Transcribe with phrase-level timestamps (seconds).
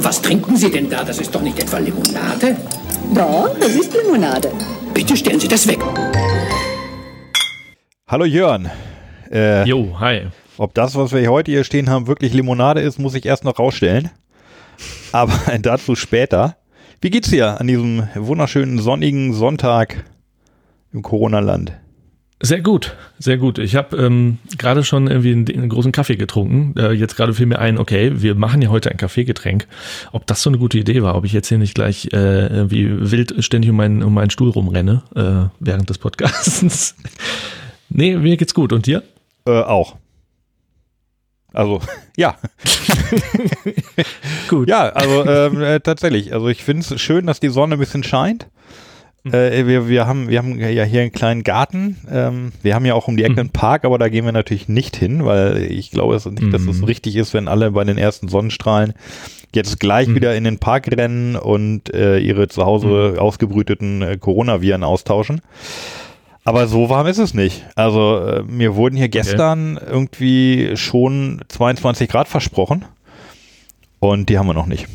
[0.00, 1.02] Was trinken Sie denn da?
[1.04, 2.56] Das ist doch nicht etwa Limonade?
[3.14, 4.50] Doch, das ist Limonade.
[4.94, 5.78] Bitte stellen Sie das weg.
[8.08, 8.70] Hallo Jörn.
[9.30, 10.28] Äh, Jo, hi.
[10.58, 13.58] ob das, was wir heute hier stehen haben, wirklich Limonade ist, muss ich erst noch
[13.58, 14.10] rausstellen.
[15.12, 16.56] Aber dazu später.
[17.00, 20.04] Wie geht's dir an diesem wunderschönen sonnigen Sonntag
[20.92, 21.72] im Corona-Land?
[22.38, 23.58] Sehr gut, sehr gut.
[23.58, 26.78] Ich habe ähm, gerade schon irgendwie einen, einen großen Kaffee getrunken.
[26.78, 29.66] Äh, jetzt gerade fiel mir ein, okay, wir machen ja heute ein Kaffeegetränk.
[30.12, 33.10] Ob das so eine gute Idee war, ob ich jetzt hier nicht gleich äh, irgendwie
[33.10, 36.94] wild ständig um meinen, um meinen Stuhl rumrenne äh, während des Podcasts.
[37.88, 38.74] nee, mir geht's gut.
[38.74, 39.02] Und dir?
[39.46, 39.96] Äh, auch.
[41.54, 41.80] Also,
[42.18, 42.36] ja.
[44.48, 44.68] Gut.
[44.68, 46.34] Ja, also ähm, äh, tatsächlich.
[46.34, 48.46] Also ich finde es schön, dass die Sonne ein bisschen scheint.
[49.32, 51.96] Äh, wir, wir, haben, wir haben ja hier einen kleinen Garten.
[52.10, 54.68] Ähm, wir haben ja auch um die Ecke einen Park, aber da gehen wir natürlich
[54.68, 56.84] nicht hin, weil ich glaube es nicht, dass es Mhm.
[56.84, 58.94] richtig ist, wenn alle bei den ersten Sonnenstrahlen
[59.54, 60.14] jetzt gleich Mhm.
[60.16, 63.18] wieder in den Park rennen und äh, ihre zu Hause Mhm.
[63.18, 65.40] ausgebrüteten äh, Coronaviren austauschen.
[66.44, 67.64] Aber so warm ist es nicht.
[67.74, 72.84] Also äh, mir wurden hier gestern irgendwie schon 22 Grad versprochen
[73.98, 74.86] und die haben wir noch nicht.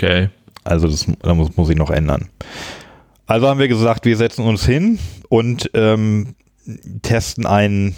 [0.00, 0.28] Okay.
[0.68, 2.28] Also das da muss, muss ich noch ändern.
[3.26, 6.34] Also haben wir gesagt, wir setzen uns hin und ähm,
[7.02, 7.94] testen ein,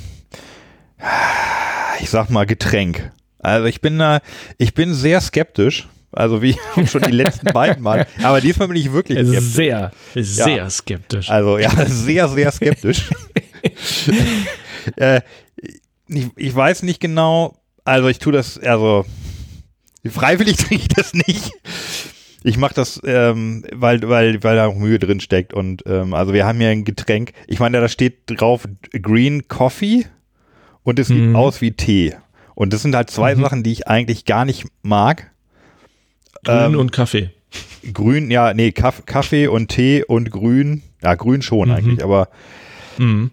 [2.00, 3.10] ich sag mal, Getränk.
[3.38, 4.20] Also ich bin da,
[4.58, 5.88] ich bin sehr skeptisch.
[6.12, 8.06] Also wie schon die letzten beiden Mal.
[8.22, 9.52] Aber diesmal bin ich wirklich skeptisch.
[9.52, 11.30] Sehr, sehr skeptisch.
[11.30, 13.10] Also ja, sehr, sehr skeptisch.
[14.96, 15.20] äh,
[16.08, 19.06] ich, ich weiß nicht genau, also ich tue das, also
[20.08, 21.52] freiwillig trinke ich das nicht.
[22.42, 25.52] Ich mache das, ähm, weil, weil, weil da auch Mühe drin steckt.
[25.52, 30.06] Und ähm, also wir haben hier ein Getränk, ich meine, da steht drauf Green Coffee
[30.82, 31.36] und es sieht Mhm.
[31.36, 32.14] aus wie Tee.
[32.54, 33.40] Und das sind halt zwei Mhm.
[33.42, 35.30] Sachen, die ich eigentlich gar nicht mag.
[36.44, 37.30] Grün ähm, und Kaffee.
[37.92, 40.82] Grün, ja, nee, Kaff, Kaffee und Tee und Grün.
[41.02, 41.74] Ja, Grün schon Mhm.
[41.74, 42.28] eigentlich, aber
[42.98, 43.30] Mhm.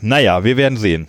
[0.00, 1.06] naja, wir werden sehen.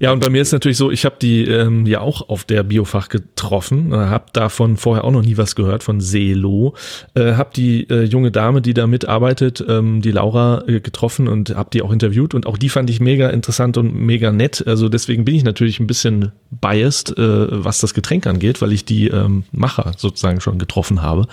[0.00, 2.62] Ja, und bei mir ist natürlich so, ich habe die ähm, ja auch auf der
[2.62, 6.74] Biofach getroffen, äh, habe davon vorher auch noch nie was gehört, von Selo.
[7.14, 11.54] Äh, habe die äh, junge Dame, die da mitarbeitet, ähm, die Laura, äh, getroffen und
[11.54, 12.34] habe die auch interviewt.
[12.34, 14.64] Und auch die fand ich mega interessant und mega nett.
[14.66, 18.84] Also deswegen bin ich natürlich ein bisschen biased, äh, was das Getränk angeht, weil ich
[18.84, 21.26] die ähm, Macher sozusagen schon getroffen habe.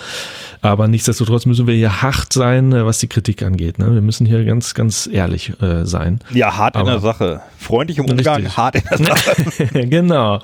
[0.61, 3.79] Aber nichtsdestotrotz müssen wir hier hart sein, äh, was die Kritik angeht.
[3.79, 3.93] Ne?
[3.93, 6.19] Wir müssen hier ganz, ganz ehrlich äh, sein.
[6.33, 7.41] Ja, hart in Aber- der Sache.
[7.57, 8.57] Freundlich im Umgang, Richtig.
[8.57, 9.67] hart in der Sache.
[9.87, 10.39] genau.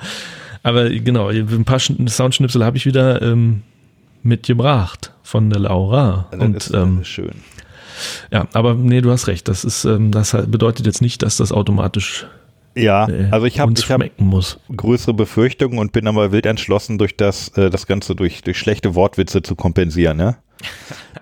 [0.64, 3.62] Aber genau, ein paar Schn- Soundschnipsel habe ich wieder ähm,
[4.24, 6.28] mitgebracht von der Laura.
[6.32, 7.32] Das Und ist ähm, schön.
[8.32, 9.48] ja, aber nee, du hast recht.
[9.48, 12.26] Das ist, ähm, das bedeutet jetzt nicht, dass das automatisch
[12.76, 14.02] Ja, äh, also ich habe hab
[14.76, 18.96] größere Befürchtungen und bin aber wild entschlossen, durch das, äh, das Ganze durch, durch schlechte
[18.96, 20.18] Wortwitze zu kompensieren.
[20.18, 20.38] Ne?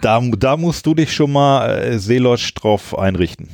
[0.01, 3.47] Da, da musst du dich schon mal äh, Seelosch drauf einrichten.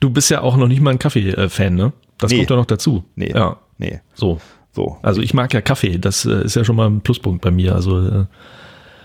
[0.00, 1.92] Du bist ja auch noch nicht mal ein Kaffee-Fan, ne?
[2.18, 2.38] Das Nee.
[2.38, 3.04] kommt ja noch dazu.
[3.16, 3.32] Nee.
[3.34, 4.40] Ja, Nee, so.
[4.72, 4.96] so.
[5.02, 5.98] Also ich mag ja Kaffee.
[5.98, 7.74] Das äh, ist ja schon mal ein Pluspunkt bei mir.
[7.74, 8.24] Also äh,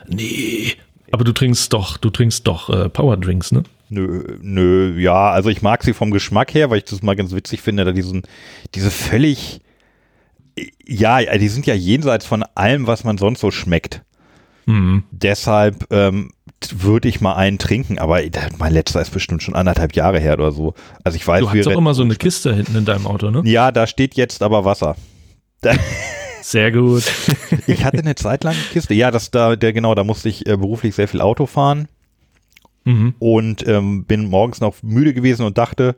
[0.07, 0.73] nee.
[1.11, 3.63] Aber du trinkst doch, du trinkst doch äh, Powerdrinks, ne?
[3.89, 7.33] Nö, nö, ja, also ich mag sie vom Geschmack her, weil ich das mal ganz
[7.35, 8.23] witzig finde, da diesen,
[8.73, 9.61] diese völlig,
[10.87, 14.01] ja, die sind ja jenseits von allem, was man sonst so schmeckt.
[14.65, 15.03] Mhm.
[15.11, 16.31] Deshalb ähm,
[16.83, 18.21] würde ich mal einen trinken, aber
[18.57, 20.73] mein letzter ist bestimmt schon anderthalb Jahre her oder so.
[21.03, 23.41] Also ich weiß, Du hast doch immer so eine Kiste hinten in deinem Auto, ne?
[23.45, 24.95] ja, da steht jetzt aber Wasser.
[26.41, 27.03] Sehr gut.
[27.67, 28.93] ich hatte eine Zeit lang eine Kiste.
[28.93, 31.87] Ja, das da, der genau, da musste ich äh, beruflich sehr viel Auto fahren
[32.85, 33.13] Mhm.
[33.19, 35.95] und ähm, bin morgens noch müde gewesen und dachte,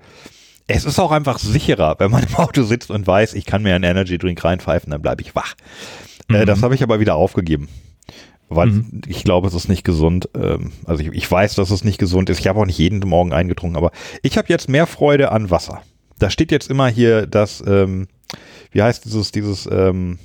[0.67, 3.73] es ist auch einfach sicherer, wenn man im Auto sitzt und weiß, ich kann mir
[3.73, 5.55] einen Energy Drink reinpfeifen, dann bleibe ich wach.
[6.29, 6.45] Äh, Mhm.
[6.45, 7.69] das habe ich aber wieder aufgegeben.
[8.49, 9.01] Weil Mhm.
[9.07, 10.29] ich glaube, es ist nicht gesund.
[10.39, 12.39] Ähm, also ich, ich weiß, dass es nicht gesund ist.
[12.39, 15.81] Ich habe auch nicht jeden Morgen eingetrunken, aber ich habe jetzt mehr Freude an Wasser.
[16.19, 18.07] Da steht jetzt immer hier das, ähm,
[18.71, 20.19] wie heißt dieses, dieses ähm,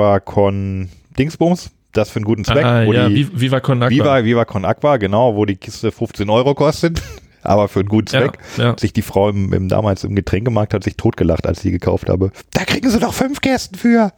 [0.00, 2.64] Aquacon Dingsbums, das für einen guten Zweck.
[2.64, 3.90] Ah, ja, die, Vi- Viva Con Aqua.
[3.90, 7.00] Viva, Viva Con Aqua, genau, wo die Kiste 15 Euro kostet,
[7.42, 8.38] aber für einen guten ja, Zweck.
[8.58, 8.76] ja.
[8.78, 12.08] Sich die Frau im, im damals im Getränkemarkt hat sich totgelacht, als ich die gekauft
[12.08, 12.30] habe.
[12.52, 14.12] Da kriegen sie doch fünf Kästen für.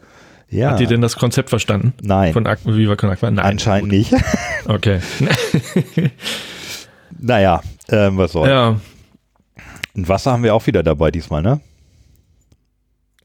[0.51, 0.71] Ja.
[0.71, 1.93] Hat ihr denn das Konzept verstanden?
[2.03, 2.33] Nein.
[2.33, 3.31] Von Aqua, Viva Con Aqua?
[3.31, 3.45] Nein.
[3.45, 4.13] Anscheinend nicht.
[4.67, 5.01] Okay.
[7.19, 8.49] naja, ähm, was soll.
[8.49, 8.77] ja.
[9.95, 11.61] Und Wasser haben wir auch wieder dabei diesmal, ne?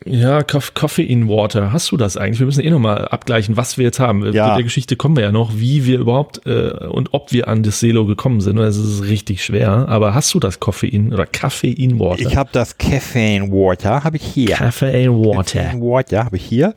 [0.06, 1.72] Ja, Coffee in Water.
[1.72, 2.40] Hast du das eigentlich?
[2.40, 4.24] Wir müssen eh nochmal abgleichen, was wir jetzt haben.
[4.34, 4.50] Ja.
[4.50, 7.64] Zu der Geschichte kommen wir ja noch, wie wir überhaupt äh, und ob wir an
[7.64, 8.58] das Selo gekommen sind.
[8.58, 9.88] Das ist richtig schwer.
[9.88, 12.22] Aber hast du das Koffein oder Caffeine Water?
[12.22, 14.56] Ich habe das Caffeine Water, habe ich hier.
[14.56, 15.62] Caffeine Water.
[15.62, 16.76] Caffeine Water habe ich hier.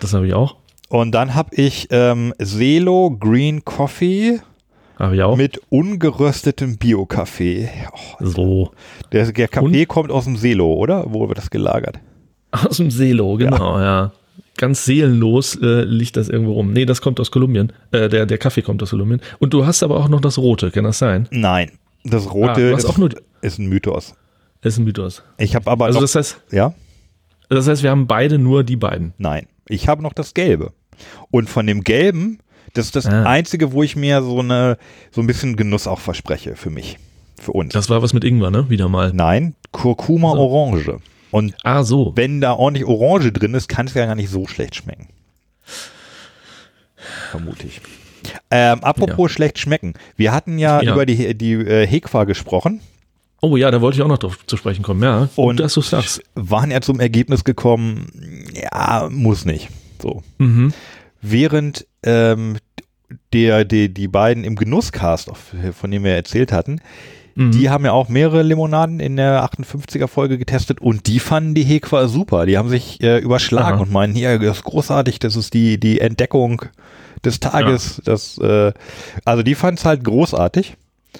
[0.00, 0.56] Das habe ich auch.
[0.88, 4.40] Und dann habe ich ähm, Selo Green Coffee
[4.98, 5.36] Habe ich auch.
[5.36, 7.68] mit ungeröstetem Bio-Kaffee.
[7.92, 8.70] Oh, so.
[9.12, 11.04] der, der Kaffee kommt aus dem Selo, oder?
[11.08, 12.00] Wo wird das gelagert?
[12.52, 14.12] Aus dem Selo, genau, ja.
[14.56, 16.72] Ganz seelenlos äh, liegt das irgendwo rum.
[16.72, 17.72] Nee, das kommt aus Kolumbien.
[17.92, 19.20] Äh, der, der Kaffee kommt aus Kolumbien.
[19.38, 21.28] Und du hast aber auch noch das Rote, kann das sein?
[21.30, 21.70] Nein,
[22.04, 23.10] das Ah, rote hast ist, auch nur-
[23.40, 24.14] ist ein Mythos.
[24.62, 25.22] Ist ein Mythos.
[25.38, 26.74] Ich habe aber Also noch, das heißt, ja,
[27.48, 29.14] das heißt, wir haben beide nur die beiden.
[29.16, 30.72] nein, ich habe noch das Gelbe.
[31.30, 32.40] Und von dem Gelben,
[32.74, 33.22] das ist das Ah.
[33.22, 34.76] einzige, wo ich mir so eine
[35.10, 36.98] so ein bisschen Genuss auch verspreche für mich,
[37.40, 37.72] für uns.
[37.72, 38.68] Das war was mit Ingwer, ne?
[38.68, 39.12] Wieder mal.
[39.14, 40.98] Nein, Kurkuma Orange.
[41.30, 42.12] Und Ah, so.
[42.16, 45.08] wenn da ordentlich Orange drin ist, kann es ja gar nicht so schlecht schmecken.
[47.30, 47.80] Vermute ich.
[48.50, 49.94] Ähm, apropos schlecht schmecken.
[50.16, 50.92] Wir hatten ja, Ja.
[50.92, 52.80] über die, die äh, Hekwa gesprochen
[53.42, 55.30] Oh ja, da wollte ich auch noch drauf zu sprechen kommen, ja.
[55.34, 56.22] und dass du sagst.
[56.34, 59.70] waren ja zum Ergebnis gekommen, ja, muss nicht.
[60.02, 60.22] So.
[60.36, 60.74] Mhm.
[61.22, 62.58] Während ähm,
[63.32, 65.30] der, die, die beiden im Genusscast,
[65.72, 66.82] von dem wir erzählt hatten,
[67.34, 67.52] Mhm.
[67.52, 71.64] die haben ja auch mehrere Limonaden in der 58er Folge getestet und die fanden die
[71.64, 72.46] Hekwa super.
[72.46, 73.82] Die haben sich äh, überschlagen Aha.
[73.82, 76.62] und meinen, hier, das ist großartig, das ist die, die Entdeckung
[77.24, 78.00] des Tages.
[78.04, 78.72] Das, äh,
[79.24, 80.76] also die fanden es halt großartig.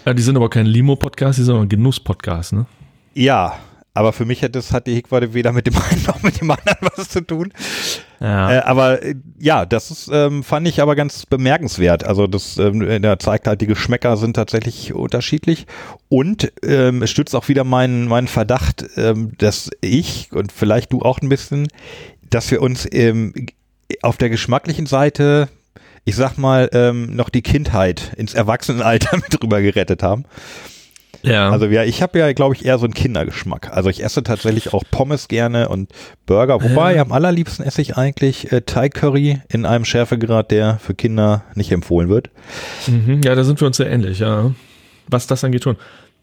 [0.07, 2.67] Ja, die sind aber kein Limo-Podcast, die sind aber ein Genuss-Podcast, ne?
[3.15, 3.55] Ja,
[3.94, 6.50] aber für mich hat das hat die Hekwa weder mit dem einen noch mit dem
[6.50, 7.52] anderen was zu tun.
[8.20, 8.52] Ja.
[8.52, 12.04] Äh, aber äh, ja, das ist, ähm, fand ich aber ganz bemerkenswert.
[12.04, 15.66] Also das ähm, da zeigt halt, die Geschmäcker sind tatsächlich unterschiedlich
[16.08, 21.02] und ähm, es stützt auch wieder meinen meinen Verdacht, ähm, dass ich und vielleicht du
[21.02, 21.69] auch ein bisschen,
[22.28, 23.34] dass wir uns ähm,
[24.02, 25.48] auf der geschmacklichen Seite
[26.04, 30.25] ich sag mal, ähm, noch die Kindheit ins Erwachsenenalter mit drüber gerettet haben.
[31.22, 31.50] Ja.
[31.50, 33.70] Also ja, ich habe ja, glaube ich, eher so einen Kindergeschmack.
[33.72, 35.90] Also ich esse tatsächlich auch Pommes gerne und
[36.26, 36.62] Burger.
[36.62, 41.44] Wobei am allerliebsten esse ich eigentlich äh, Thai Curry in einem Schärfegrad, der für Kinder
[41.55, 42.31] nicht empfohlen wird.
[42.87, 44.52] Mhm, ja, da sind wir uns sehr ähnlich, ja.
[45.08, 45.76] Was das angeht schon.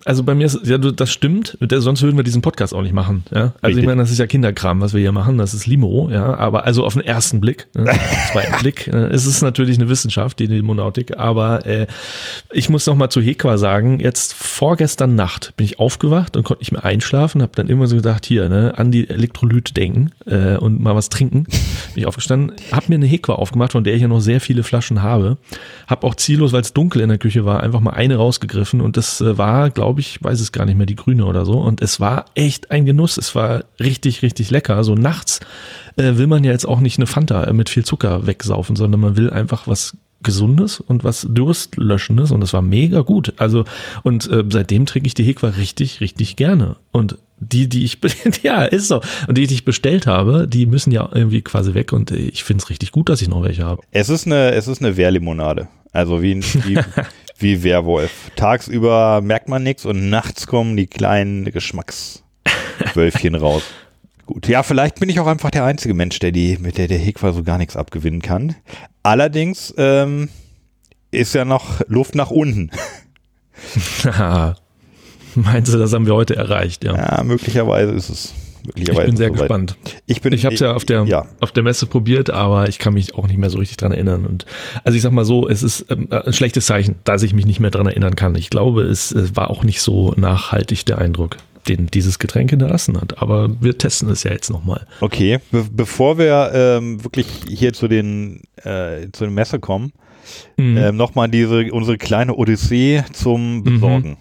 [0.05, 3.23] Also bei mir ist, ja, das stimmt, sonst würden wir diesen Podcast auch nicht machen,
[3.31, 3.41] ja.
[3.41, 3.83] Also Richtig.
[3.83, 6.65] ich meine, das ist ja Kinderkram, was wir hier machen, das ist Limo, ja, aber
[6.65, 9.89] also auf den ersten Blick, ne, auf den zweiten Blick, äh, ist es natürlich eine
[9.89, 11.87] Wissenschaft, die Limonautik, aber äh,
[12.51, 16.61] ich muss noch mal zu Hekwa sagen, jetzt vorgestern Nacht bin ich aufgewacht und konnte
[16.61, 20.57] nicht mehr einschlafen, habe dann immer so gedacht, hier, ne, an die Elektrolyt denken äh,
[20.57, 21.43] und mal was trinken.
[21.93, 24.63] Bin ich aufgestanden, habe mir eine Hekwa aufgemacht, von der ich ja noch sehr viele
[24.63, 25.37] Flaschen habe,
[25.87, 28.95] habe auch ziellos, weil es dunkel in der Küche war, einfach mal eine rausgegriffen und
[28.95, 31.81] das äh, war, glaube ich, weiß es gar nicht mehr, die grüne oder so und
[31.81, 34.83] es war echt ein Genuss, es war richtig, richtig lecker.
[34.83, 35.39] So nachts
[35.95, 38.99] äh, will man ja jetzt auch nicht eine Fanta äh, mit viel Zucker wegsaufen, sondern
[39.01, 43.33] man will einfach was Gesundes und was Durstlöschendes und das war mega gut.
[43.37, 43.65] Also
[44.03, 46.75] und äh, seitdem trinke ich die Hekwa richtig, richtig gerne.
[46.91, 47.99] Und die, die ich,
[48.43, 49.01] ja, ist so.
[49.27, 52.63] Und die, die ich bestellt habe, die müssen ja irgendwie quasi weg und ich finde
[52.63, 53.81] es richtig gut, dass ich noch welche habe.
[53.91, 55.67] Es ist eine, es ist eine Wehrlimonade.
[55.91, 56.79] Also wie, ein- wie,
[57.39, 58.31] wie Werwolf.
[58.35, 63.63] Tagsüber merkt man nichts und nachts kommen die kleinen Geschmackswölfchen raus.
[64.25, 66.97] Gut, ja, vielleicht bin ich auch einfach der einzige Mensch, der die, mit der der
[66.97, 68.55] Hekwa so gar nichts abgewinnen kann.
[69.01, 70.29] Allerdings ähm,
[71.11, 72.69] ist ja noch Luft nach unten.
[75.35, 76.95] Meinst du, das haben wir heute erreicht, ja.
[76.95, 78.33] Ja, möglicherweise ist es.
[78.69, 79.39] Ich Möglicherweise bin ist sehr soweit.
[79.39, 79.77] gespannt.
[80.05, 81.25] Ich bin, Ich habe es ja auf der ja.
[81.39, 84.25] auf der Messe probiert, aber ich kann mich auch nicht mehr so richtig dran erinnern.
[84.25, 84.45] Und
[84.83, 87.59] also ich sag mal so, es ist ähm, ein schlechtes Zeichen, dass ich mich nicht
[87.59, 88.35] mehr dran erinnern kann.
[88.35, 92.99] Ich glaube, es, äh, war auch nicht so nachhaltig der Eindruck, den dieses Getränk hinterlassen
[92.99, 93.21] hat.
[93.21, 94.85] Aber wir testen es ja jetzt nochmal.
[95.01, 99.91] Okay, be bevor wir ähm, wirklich hier zu den äh, zu den Messe kommen,
[100.57, 100.77] Mhm.
[100.77, 104.17] ähm, nochmal diese unsere kleine Odyssee zum Besorgen.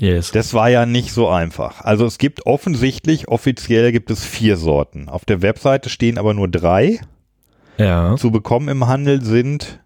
[0.00, 0.30] Yes.
[0.32, 1.82] Das war ja nicht so einfach.
[1.82, 5.10] Also es gibt offensichtlich, offiziell gibt es vier Sorten.
[5.10, 7.00] Auf der Webseite stehen aber nur drei.
[7.76, 8.16] Ja.
[8.16, 9.80] Zu bekommen im Handel sind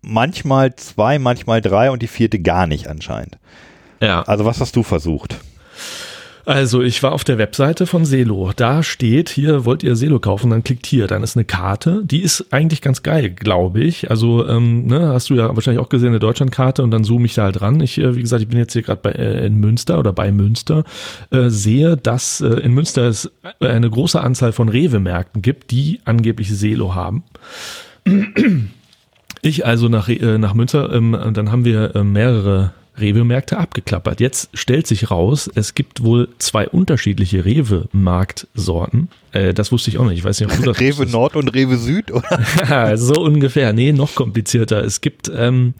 [0.00, 3.38] manchmal zwei, manchmal drei und die vierte gar nicht anscheinend.
[4.00, 4.22] Ja.
[4.22, 5.38] Also was hast du versucht?
[6.46, 8.52] Also ich war auf der Webseite von Selo.
[8.54, 11.06] Da steht hier, wollt ihr Selo kaufen, dann klickt hier.
[11.06, 12.02] Dann ist eine Karte.
[12.04, 14.10] Die ist eigentlich ganz geil, glaube ich.
[14.10, 17.34] Also ähm, ne, hast du ja wahrscheinlich auch gesehen, eine Deutschlandkarte und dann zoome ich
[17.34, 17.80] da halt ran.
[17.80, 20.32] Ich, äh, wie gesagt, ich bin jetzt hier gerade bei äh, in Münster oder bei
[20.32, 20.84] Münster,
[21.30, 26.54] äh, sehe, dass äh, in Münster es eine große Anzahl von Rewe-Märkten gibt, die angeblich
[26.54, 27.24] Selo haben.
[29.40, 34.20] Ich also nach, äh, nach Münster, ähm, dann haben wir äh, mehrere Rewe-Märkte abgeklappert.
[34.20, 39.08] Jetzt stellt sich raus, es gibt wohl zwei unterschiedliche Rewe-Marktsorten.
[39.32, 40.18] Äh, das wusste ich auch nicht.
[40.18, 41.06] Ich weiß nicht, ob du das Rewe.
[41.06, 42.96] Nord und Rewe Süd, oder?
[42.96, 43.72] so ungefähr.
[43.72, 44.84] Nee, noch komplizierter.
[44.84, 45.74] Es gibt ähm,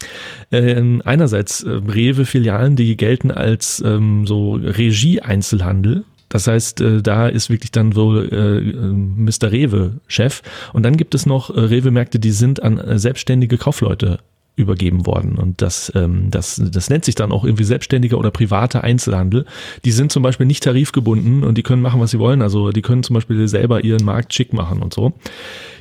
[0.50, 6.04] ähm, einerseits äh, Rewe-Filialen, die gelten als ähm, so Regie-Einzelhandel.
[6.28, 9.52] Das heißt, äh, da ist wirklich dann wohl äh, äh, Mr.
[9.52, 10.42] Rewe Chef.
[10.72, 14.18] Und dann gibt es noch äh, Rewe-Märkte, die sind an äh, selbstständige Kaufleute
[14.56, 15.36] übergeben worden.
[15.36, 19.46] Und das, ähm, das, das nennt sich dann auch irgendwie selbstständiger oder privater Einzelhandel.
[19.84, 22.40] Die sind zum Beispiel nicht tarifgebunden und die können machen, was sie wollen.
[22.40, 25.12] Also die können zum Beispiel selber ihren Markt schick machen und so.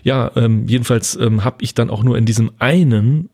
[0.04, 3.30] Ja, ähm, jedenfalls ähm, habe ich dann auch nur in diesem einen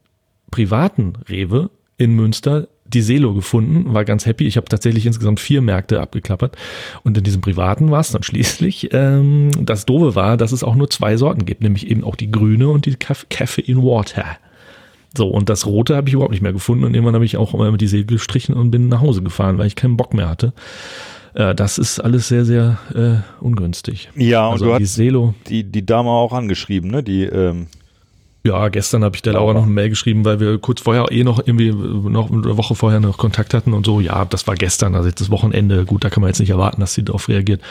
[0.52, 4.48] privaten Rewe in Münster die Selo gefunden, war ganz happy.
[4.48, 6.58] Ich habe tatsächlich insgesamt vier Märkte abgeklappert.
[7.04, 8.90] Und in diesem privaten war es dann schließlich.
[8.94, 12.32] Ähm, das Doofe war, dass es auch nur zwei Sorten gibt, nämlich eben auch die
[12.32, 14.26] grüne und die Cafe in Water.
[15.18, 16.84] So, und das rote habe ich überhaupt nicht mehr gefunden.
[16.84, 19.68] Und irgendwann habe ich auch immer die Segel gestrichen und bin nach Hause gefahren, weil
[19.68, 20.54] ich keinen Bock mehr hatte.
[21.34, 24.10] Äh, das ist alles sehr, sehr äh, ungünstig.
[24.16, 25.34] Ja, und also du die hast Selo.
[25.48, 27.04] die, die Dame auch angeschrieben, ne?
[27.04, 27.68] Die, ähm,
[28.44, 31.26] Ja, gestern habe ich der Laura noch eine Mail geschrieben, weil wir kurz vorher eh
[31.26, 34.00] noch irgendwie noch eine Woche vorher noch Kontakt hatten und so.
[34.00, 35.84] Ja, das war gestern, also jetzt das Wochenende.
[35.84, 37.62] Gut, da kann man jetzt nicht erwarten, dass sie darauf reagiert.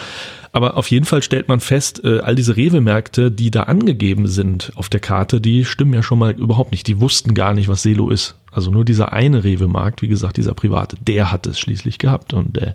[0.52, 4.72] Aber auf jeden Fall stellt man fest, äh, all diese Rewe-Märkte, die da angegeben sind
[4.74, 6.86] auf der Karte, die stimmen ja schon mal überhaupt nicht.
[6.86, 8.36] Die wussten gar nicht, was Selo ist.
[8.50, 12.32] Also nur dieser eine Rewe-Markt, wie gesagt, dieser private, der hat es schließlich gehabt.
[12.32, 12.74] Und äh,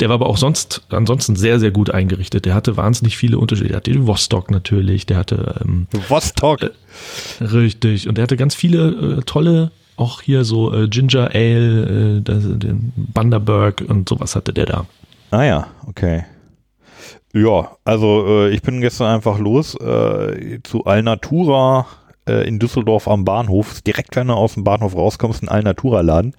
[0.00, 2.44] der war aber auch sonst, ansonsten sehr, sehr gut eingerichtet.
[2.44, 3.68] Der hatte wahnsinnig viele Unterschiede.
[3.68, 6.62] Der hatte den Vostok natürlich, der hatte ähm, Vostok.
[6.62, 6.70] Äh,
[7.44, 8.08] Richtig.
[8.08, 12.42] Und er hatte ganz viele äh, tolle, auch hier so äh, Ginger Ale, äh, das,
[12.42, 14.86] den Bundaberg und sowas hatte der da.
[15.30, 16.24] Ah ja, okay.
[17.32, 21.86] Ja, also äh, ich bin gestern einfach los äh, zu Alnatura
[22.28, 23.80] äh, in Düsseldorf am Bahnhof.
[23.82, 26.34] Direkt, wenn du aus dem Bahnhof rauskommst, ein Alnatura-Laden,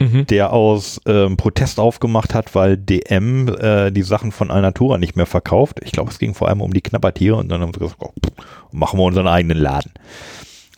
[0.00, 0.26] Mhm.
[0.26, 5.26] der aus ähm, Protest aufgemacht hat, weil DM äh, die Sachen von Alnatura nicht mehr
[5.26, 5.80] verkauft.
[5.82, 8.12] Ich glaube, es ging vor allem um die Knabbertiere und dann haben sie gesagt, oh,
[8.72, 9.92] machen wir unseren eigenen Laden.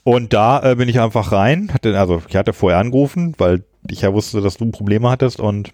[0.05, 4.01] Und da äh, bin ich einfach rein, hatte, also ich hatte vorher angerufen, weil ich
[4.03, 5.73] ja wusste, dass du Probleme hattest und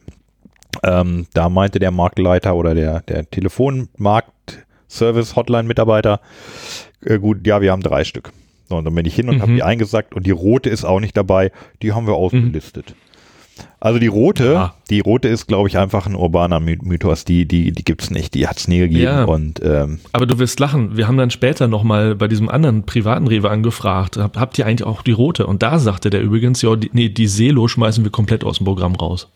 [0.83, 6.21] ähm, da meinte der Marktleiter oder der, der Telefonmarkt-Service-Hotline-Mitarbeiter,
[7.05, 8.33] äh, gut, ja, wir haben drei Stück.
[8.69, 9.43] So, und dann bin ich hin und Mhm.
[9.43, 11.53] habe die eingesackt und die rote ist auch nicht dabei,
[11.83, 12.95] die haben wir ausgelistet.
[13.79, 14.75] Also die rote, Ja.
[14.91, 18.35] die rote ist, glaube ich, einfach ein urbaner My- Mythos, die, die, die gibt's nicht,
[18.35, 19.25] die hat's nie gegeben Ja.
[19.25, 20.97] und ähm, Aber du wirst lachen.
[20.97, 24.85] Wir haben dann später nochmal bei diesem anderen privaten Rewe angefragt, hab, habt ihr eigentlich
[24.87, 25.47] auch die rote?
[25.47, 28.65] Und da sagte der übrigens, ja, die, nee, die Selo schmeißen wir komplett aus dem
[28.65, 29.29] Programm raus.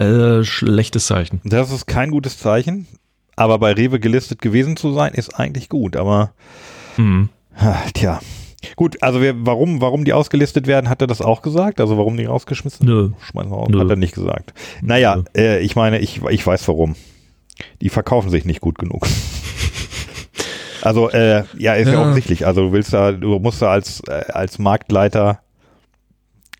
[0.00, 1.40] Äh, schlechtes Zeichen.
[1.44, 2.86] das ist kein gutes Zeichen.
[3.36, 6.32] Aber bei Rewe gelistet gewesen zu sein, ist eigentlich gut, aber
[6.96, 7.28] Hm.
[7.94, 8.20] Tja.
[8.76, 11.80] Gut, also wir, warum, warum die ausgelistet werden, hat er das auch gesagt?
[11.80, 12.86] Also warum die rausgeschmissen?
[12.86, 13.10] Nö.
[13.20, 13.80] Schmeißen wir raus, Nö.
[13.80, 14.52] hat er nicht gesagt.
[14.82, 16.96] Naja, äh, ich meine, ich, ich weiß warum.
[17.80, 19.06] Die verkaufen sich nicht gut genug.
[20.80, 21.94] Also, äh, ja, ist ja.
[21.94, 22.00] Ja.
[22.00, 22.46] offensichtlich.
[22.46, 25.40] Also du willst da, du musst da als, äh, als Marktleiter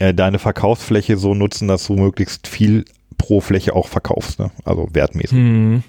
[0.00, 2.85] äh, deine Verkaufsfläche so nutzen, dass du möglichst viel
[3.17, 4.50] pro Fläche auch verkaufst, ne?
[4.64, 5.38] Also wertmäßig.
[5.38, 5.83] Hm.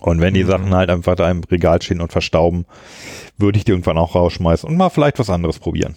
[0.00, 2.66] Und wenn die Sachen halt einfach da im Regal stehen und verstauben,
[3.38, 5.94] würde ich die irgendwann auch rausschmeißen und mal vielleicht was anderes probieren.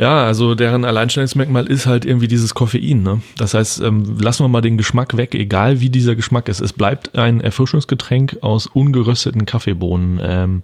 [0.00, 3.02] Ja, also deren Alleinstellungsmerkmal ist halt irgendwie dieses Koffein.
[3.02, 3.20] Ne?
[3.36, 6.60] Das heißt, ähm, lassen wir mal den Geschmack weg, egal wie dieser Geschmack ist.
[6.60, 10.18] Es bleibt ein Erfrischungsgetränk aus ungerösteten Kaffeebohnen.
[10.22, 10.62] Ähm,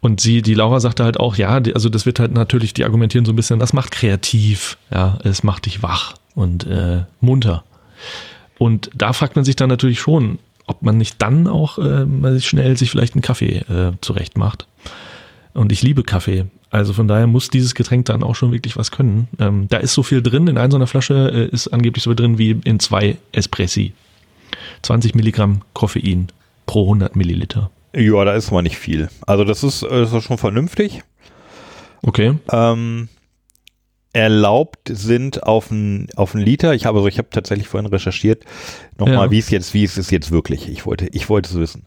[0.00, 2.84] und sie, die Laura sagte halt auch, ja, die, also das wird halt natürlich, die
[2.84, 7.64] argumentieren so ein bisschen, das macht kreativ, ja, es macht dich wach und äh, munter.
[8.56, 10.38] Und da fragt man sich dann natürlich schon,
[10.72, 14.66] ob man nicht dann auch äh, schnell sich vielleicht einen Kaffee äh, zurecht macht.
[15.52, 16.46] Und ich liebe Kaffee.
[16.70, 19.28] Also von daher muss dieses Getränk dann auch schon wirklich was können.
[19.38, 20.46] Ähm, da ist so viel drin.
[20.46, 23.92] In einer so einer Flasche äh, ist angeblich so viel drin wie in zwei Espressi.
[24.80, 26.28] 20 Milligramm Koffein
[26.64, 27.70] pro 100 Milliliter.
[27.94, 29.10] Ja, da ist mal nicht viel.
[29.26, 31.02] Also das ist, äh, das ist schon vernünftig.
[32.00, 32.38] Okay.
[32.50, 33.08] Ähm,
[34.12, 36.74] erlaubt sind auf einen auf einen Liter.
[36.74, 38.44] Ich habe also ich habe tatsächlich vorhin recherchiert
[38.98, 39.30] nochmal, Ja.
[39.30, 40.68] wie es jetzt wie es ist jetzt wirklich.
[40.68, 41.84] Ich wollte ich wollte es wissen.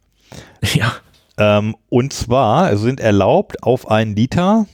[0.74, 0.94] Ja.
[1.38, 4.66] Ähm, und zwar sind erlaubt auf einen Liter.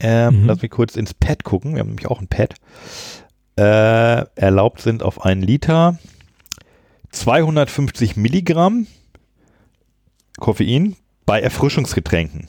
[0.00, 0.46] Ähm, Mhm.
[0.46, 1.74] Lass mich kurz ins Pad gucken.
[1.74, 2.54] Wir haben nämlich auch ein Pad.
[3.56, 5.98] Äh, erlaubt sind auf einen Liter
[7.10, 8.86] 250 Milligramm
[10.38, 10.94] Koffein
[11.26, 12.46] bei Erfrischungsgetränken.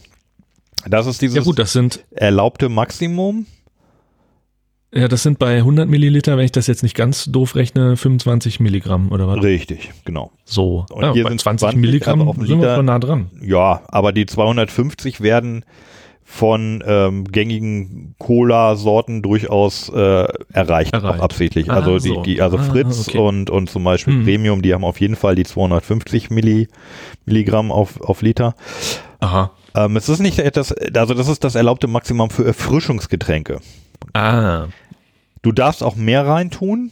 [0.87, 3.45] Das ist dieses Ja gut, das sind, erlaubte Maximum.
[4.93, 8.59] Ja, das sind bei 100 Milliliter, wenn ich das jetzt nicht ganz doof rechne, 25
[8.59, 9.43] Milligramm oder was?
[9.43, 10.31] Richtig, genau.
[10.45, 10.85] So.
[10.91, 13.29] Und ja, hier sind 20 20, Milligramm also auf sind wir schon nah dran.
[13.41, 15.63] Ja, aber die 250 werden
[16.23, 19.95] von ähm, gängigen Cola-Sorten durchaus äh,
[20.53, 20.93] erreicht, Erreicht.
[20.93, 21.71] auch absichtlich.
[21.71, 22.21] Ah, Also so.
[22.21, 23.17] die, die, also Ah, Fritz okay.
[23.17, 24.23] und, und zum Beispiel Hm.
[24.25, 26.67] Premium, die haben auf jeden Fall die 250 Milli,
[27.25, 28.53] Milligramm auf, auf Liter.
[29.19, 29.51] Aha.
[29.75, 33.59] Ähm, es ist nicht etwas, also das ist das erlaubte Maximum für Erfrischungsgetränke.
[34.13, 34.67] Ah.
[35.41, 36.91] Du darfst auch mehr reintun,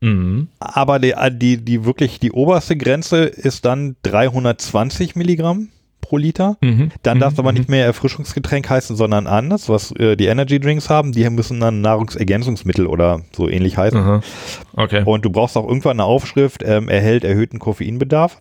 [0.00, 0.48] Mhm.
[0.58, 5.68] aber die, die, die wirklich die oberste Grenze ist dann 320 Milligramm
[6.00, 6.56] pro Liter.
[6.62, 6.90] Mhm.
[7.02, 7.20] Dann mhm.
[7.20, 11.12] darf es aber nicht mehr Erfrischungsgetränk heißen, sondern anders, was äh, die Energy Drinks haben.
[11.12, 13.98] Die müssen dann Nahrungsergänzungsmittel oder so ähnlich heißen.
[13.98, 14.20] Aha.
[14.74, 15.02] Okay.
[15.04, 18.38] Und du brauchst auch irgendwann eine Aufschrift, ähm, erhält erhöhten Koffeinbedarf.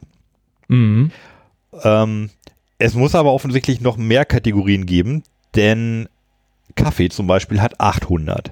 [0.70, 1.12] Mhm.
[1.84, 2.30] Ähm,
[2.78, 5.24] es muss aber offensichtlich noch mehr Kategorien geben,
[5.56, 6.08] denn
[6.76, 8.52] Kaffee zum Beispiel hat 800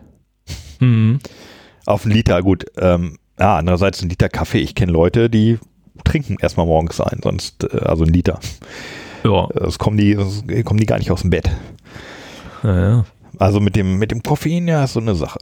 [0.80, 1.20] Mhm.
[1.86, 2.42] auf einen Liter.
[2.42, 4.60] Gut, ähm, ja, andererseits ein Liter Kaffee.
[4.60, 5.58] Ich kenne Leute, die
[6.04, 8.40] trinken erstmal morgens ein, sonst, äh, also ein Liter.
[9.24, 9.48] Ja.
[9.54, 11.50] Das kommen die, das kommen die gar nicht aus dem Bett.
[12.64, 13.06] ja, ja.
[13.40, 15.40] Also mit dem, mit dem Koffein, ja, ist so eine Sache.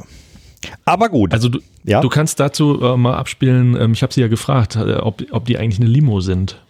[0.84, 1.32] Aber gut.
[1.32, 2.02] Also du, ja.
[2.02, 5.46] du kannst dazu äh, mal abspielen, ähm, ich habe sie ja gefragt, äh, ob, ob
[5.46, 6.62] die eigentlich eine Limo sind.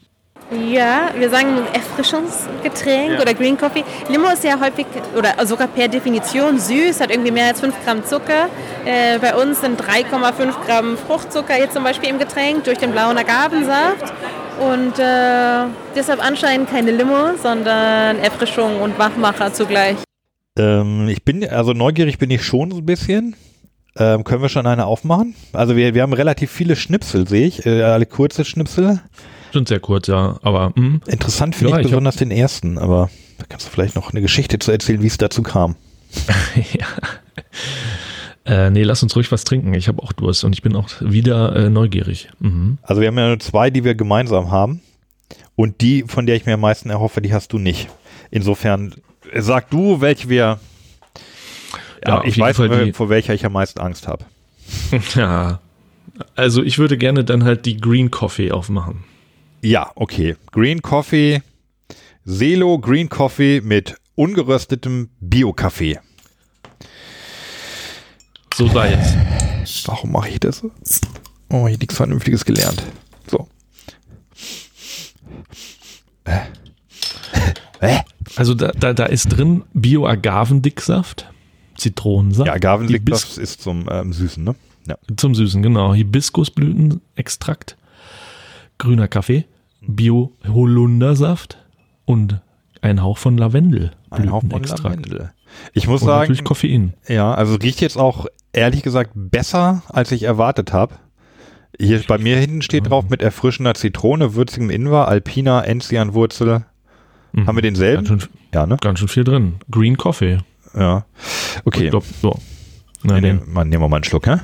[0.52, 3.84] Ja, wir sagen Erfrischungsgetränk oder Green Coffee.
[4.10, 4.86] Limo ist ja häufig
[5.18, 8.48] oder sogar per Definition süß, hat irgendwie mehr als 5 Gramm Zucker.
[8.86, 13.18] Äh, bei uns sind 3,5 Gramm Fruchtzucker jetzt zum Beispiel im Getränk durch den blauen
[13.18, 14.14] Agavensaft.
[14.60, 19.98] Und äh, deshalb anscheinend keine Limo, sondern Erfrischung und Wachmacher zugleich.
[20.58, 23.36] ähm, ich bin, also neugierig bin ich schon so ein bisschen.
[23.98, 25.36] Ähm, können wir schon eine aufmachen?
[25.54, 27.66] Also wir, wir haben relativ viele Schnipsel, sehe ich.
[27.66, 29.02] Äh, alle kurze Schnipsel.
[29.56, 31.00] Sind sehr kurz, ja, aber hm.
[31.08, 34.22] Interessant finde Ja, ich ich besonders den ersten, aber da kannst du vielleicht noch eine
[34.22, 35.78] Geschichte zu erzählen, wie es dazu kam.
[36.74, 36.86] ja.
[38.46, 39.74] Äh, nee, lass uns ruhig was trinken.
[39.74, 42.28] Ich habe auch Durst und ich bin auch wieder äh, neugierig.
[42.40, 42.80] Mhm.
[42.84, 44.82] Also wir haben ja nur zwei, die wir gemeinsam haben.
[45.56, 47.88] Und die, von der ich mir am meisten erhoffe, die hast du nicht.
[48.32, 48.94] Insofern,
[49.32, 50.60] äh, sag du, welche wir.
[52.06, 54.26] Ja, ich weiß, Fall vor- die- vor welcher ich am meisten Angst habe.
[55.16, 55.60] Ja.
[56.36, 59.04] Also ich würde gerne dann halt die Green Coffee aufmachen.
[59.62, 60.36] Ja, okay.
[60.52, 61.42] Green Coffee,
[62.24, 66.00] Selo Green Coffee mit ungeröstetem Bio-Kaffee.
[68.54, 69.88] So sei es.
[69.88, 70.64] Warum mache ich das?
[71.50, 72.84] Oh, ich nichts Vernünftiges gelernt.
[73.30, 73.48] So.
[76.24, 76.40] Äh.
[77.82, 78.00] Äh.
[78.36, 81.28] Also da, da, da ist drin Bio-Agavendicksaft,
[81.78, 84.56] Zitronensaft, Ja, Agavendick, Hibis- das ist zum ähm, Süßen, ne?
[84.88, 84.98] Ja.
[85.18, 85.94] zum Süßen, genau.
[85.94, 87.76] Hibiskusblütenextrakt,
[88.78, 89.46] grüner Kaffee,
[89.82, 91.58] Bio-Holundersaft
[92.06, 92.42] und
[92.82, 93.70] ein Hauch von Ein Hauch von
[94.20, 94.84] Lavendelblütenextrakt.
[95.08, 95.32] Lavendel.
[95.74, 96.94] Ich muss Und sagen, natürlich Koffein.
[97.08, 100.96] ja, also riecht jetzt auch ehrlich gesagt besser, als ich erwartet habe.
[101.80, 106.66] Hier bei mir hinten steht drauf mit erfrischender Zitrone, würzigem Ingwer, Alpina, Enzianwurzel.
[107.34, 107.48] Mhm.
[107.48, 108.06] Haben wir denselben?
[108.06, 108.78] Ganz schön, Ja, ne?
[108.80, 109.56] ganz schön viel drin.
[109.70, 110.38] Green Coffee.
[110.74, 111.06] Ja.
[111.66, 111.86] Okay.
[111.86, 112.38] Ich glaub, so.
[113.04, 114.38] Na, nehmen, nehmen wir mal einen Schluck, hä?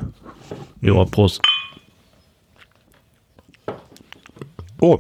[0.82, 1.42] Ja, Prost.
[4.82, 5.00] Oh.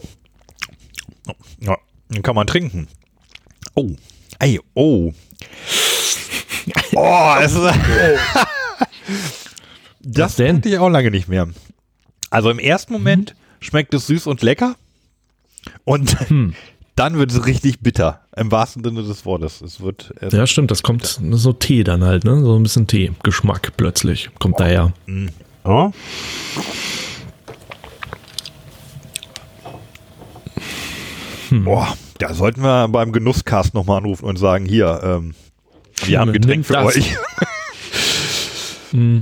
[1.59, 1.77] Ja,
[2.09, 2.87] den kann man trinken.
[3.75, 3.89] Oh.
[4.39, 5.11] Ey, oh.
[6.95, 7.61] Oh, es ist.
[10.01, 11.47] das hatte ich auch lange nicht mehr.
[12.29, 14.75] Also im ersten Moment schmeckt es süß und lecker.
[15.83, 16.53] Und Hm.
[16.95, 18.21] dann wird es richtig bitter.
[18.35, 19.61] Im wahrsten Sinne des Wortes.
[19.61, 20.13] Es wird.
[20.21, 22.39] Es Ja, stimmt, das kommt so Tee dann halt, ne?
[22.41, 24.93] So ein bisschen Tee-Geschmack plötzlich kommt daher.
[31.51, 31.59] Ja.
[31.59, 35.33] Boah, da sollten wir beim Genusscast nochmal anrufen und sagen, hier, ähm,
[36.05, 36.95] wir haben Getränk für das.
[36.95, 37.15] euch.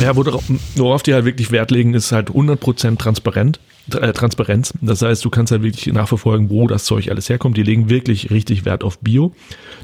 [0.00, 0.44] Ja, worauf,
[0.76, 3.60] worauf die halt wirklich Wert legen, ist halt 100% transparent,
[3.92, 4.74] äh, Transparenz.
[4.80, 7.56] Das heißt, du kannst halt wirklich nachverfolgen, wo das Zeug alles herkommt.
[7.56, 9.32] Die legen wirklich richtig Wert auf Bio.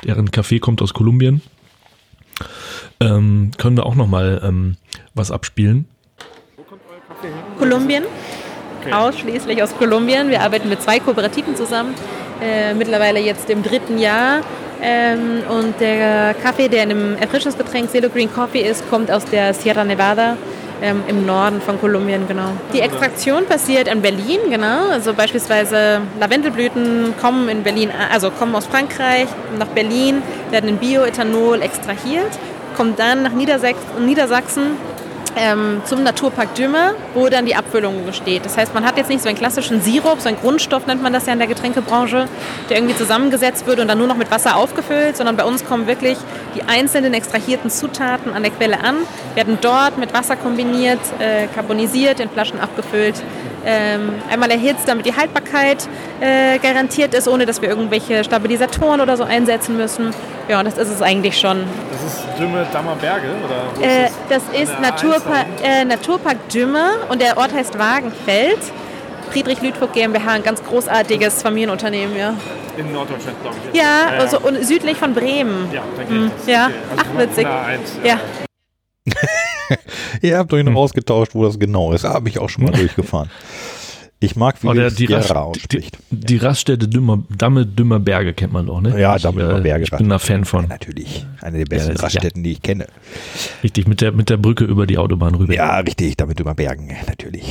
[0.05, 1.41] Deren Kaffee kommt aus Kolumbien.
[3.01, 4.77] Ähm, können wir auch nochmal ähm,
[5.15, 5.87] was abspielen.
[7.59, 8.05] Kolumbien,
[8.93, 10.31] ausschließlich aus Kolumbien.
[10.31, 11.95] Wir arbeiten mit zwei Kooperativen zusammen,
[12.43, 14.41] äh, mittlerweile jetzt im dritten Jahr.
[14.83, 19.55] Ähm, und der Kaffee, der in einem Erfrischungsgetränk Celo Green Coffee ist, kommt aus der
[19.55, 20.37] Sierra Nevada
[20.83, 22.51] ähm, im Norden von Kolumbien, genau.
[22.73, 24.89] Die Extraktion passiert in Berlin, genau.
[24.91, 31.63] Also beispielsweise Lavendelblüten kommen in Berlin, also kommen aus Frankreich nach Berlin, werden in Bioethanol
[31.63, 32.39] extrahiert,
[32.77, 34.77] kommt dann nach Niedersachsen
[35.37, 38.45] ähm, zum Naturpark Dümmer, wo dann die Abfüllung steht.
[38.45, 41.13] Das heißt, man hat jetzt nicht so einen klassischen Sirup, so einen Grundstoff nennt man
[41.13, 42.29] das ja in der Getränkebranche,
[42.69, 45.87] der irgendwie zusammengesetzt wird und dann nur noch mit Wasser aufgefüllt, sondern bei uns kommen
[45.87, 46.19] wirklich
[46.55, 48.97] die einzelnen extrahierten Zutaten an der Quelle an,
[49.35, 53.23] werden dort mit Wasser kombiniert, äh, carbonisiert, in Flaschen abgefüllt
[54.31, 55.89] einmal erhitzt, damit die Haltbarkeit
[56.21, 60.11] äh, garantiert ist, ohne dass wir irgendwelche Stabilisatoren oder so einsetzen müssen.
[60.49, 61.65] Ja, und das ist es eigentlich schon.
[61.91, 63.29] Das ist Dümme Dammer Berge?
[63.45, 64.43] Oder Äh, ist das?
[64.53, 68.59] das ist An der Naturpa A1 äh, Naturpark Dümme und der Ort heißt Wagenfeld.
[69.31, 72.35] Friedrich Lüdvogt GmbH, ein ganz großartiges Familienunternehmen, ja.
[72.77, 73.79] In Norddeutschland, glaube ich.
[73.79, 74.19] Ja, ja.
[74.21, 75.69] also und südlich von Bremen.
[75.73, 76.47] Ja, da geht das.
[76.47, 76.75] Ja, Okay.
[76.99, 77.47] ach von- witzig.
[77.47, 77.55] von
[78.05, 78.19] der A1,
[79.07, 79.13] Ja.
[80.23, 80.77] Ihr habt euch noch Hm.
[80.79, 82.05] ausgetauscht, wo das genau ist.
[82.05, 83.31] Habe ich auch schon mal durchgefahren.
[84.21, 85.35] Ich mag, wie Oh, der, die, Rast,
[85.73, 88.99] die, die Raststätte Dümmer, Damme Dümmer Berge kennt man doch, ne?
[88.99, 89.85] Ja, Damme äh, Dümmer Berge.
[89.85, 90.67] Ich bin da Fan von.
[90.67, 91.27] Natürlich.
[91.43, 92.01] Eine der besten Ja.
[92.01, 92.87] Raststätten, die ich kenne.
[93.63, 95.53] Richtig, mit der, mit der Brücke über die Autobahn rüber.
[95.53, 97.45] Ja, richtig, damit über Bergen, natürlich.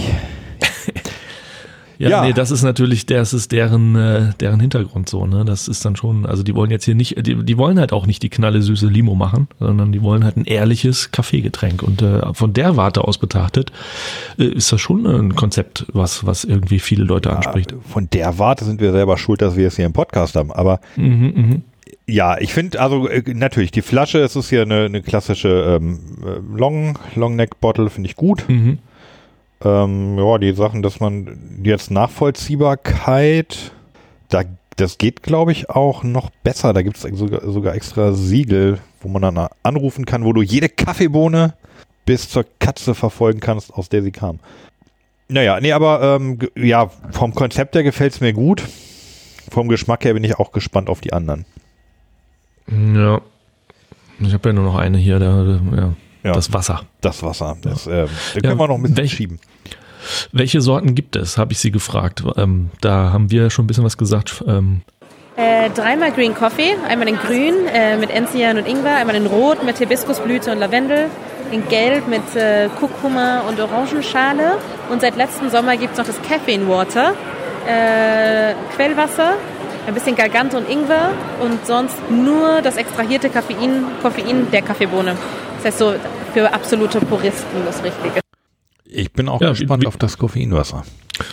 [1.98, 2.22] Ja, Ja.
[2.26, 5.46] nee, das ist natürlich, das ist deren, äh, deren Hintergrund so, ne?
[5.46, 8.06] Das ist dann schon, also die wollen jetzt hier nicht, die, die wollen halt auch
[8.06, 11.84] nicht die knalle süße Limo machen, sondern die wollen halt ein ehrliches Kaffeegetränk.
[11.84, 13.72] Und äh, von der Warte aus betrachtet,
[14.38, 17.74] äh, ist das schon ein Konzept, was, was irgendwie viele Leute anspricht.
[17.88, 20.52] Von der Warte sind wir selber schuld, dass wir es hier im Podcast haben.
[20.52, 21.62] Aber Mhm, mhm.
[22.08, 26.00] ja, ich finde, also äh, natürlich, die Flasche, es ist hier eine, eine klassische ähm,
[26.24, 28.44] äh, Long, Long Neck Bottle, finde ich gut.
[28.48, 28.80] Mhm.
[29.64, 33.72] Ähm, ja, die Sachen, dass man jetzt Nachvollziehbarkeit,
[34.30, 34.44] da,
[34.76, 36.74] das geht, glaube ich, auch noch besser.
[36.74, 40.70] Da gibt es sogar, sogar extra Siegel, wo man dann anrufen kann, wo du jede
[40.70, 41.54] Kaffeebohne
[42.06, 44.40] bis zur Katze verfolgen kannst, aus der sie kam.
[45.30, 48.64] Naja, nee, aber ähm, ja, vom Konzept her gefällt es mir gut.
[49.50, 51.46] Vom Geschmack her bin ich auch gespannt auf die anderen.
[52.68, 53.22] Ja.
[54.20, 56.32] Ich habe ja nur noch eine hier, da, ja, Ja.
[56.34, 56.82] das Wasser.
[57.02, 58.00] Das Wasser, das ähm, da
[58.36, 59.40] Ja, können wir noch ein bisschen welch- schieben.
[60.34, 62.24] Welche Sorten gibt es, habe ich sie gefragt.
[62.36, 64.44] Ähm, da haben wir schon ein bisschen was gesagt.
[64.48, 64.82] Ähm,
[65.36, 69.64] Äh, dreimal Green Coffee, einmal in Grün äh, mit Enzian und Ingwer, einmal in Rot
[69.64, 71.08] mit Hibiskusblüte und Lavendel,
[71.52, 74.58] in Gelb mit äh, Kurkuma und Orangenschale
[74.92, 77.14] und seit letztem Sommer gibt es noch das Caffeine Water,
[77.68, 79.34] äh, Quellwasser,
[79.88, 81.10] ein bisschen Galgant und Ingwer
[81.42, 85.16] und sonst nur das extrahierte Koffein, Koffein der Kaffeebohne.
[85.64, 85.94] Das heißt so
[86.34, 88.20] für absolute Puristen das Richtige.
[88.86, 90.84] Ich bin auch Ja, gespannt wie- auf das Koffeinwasser.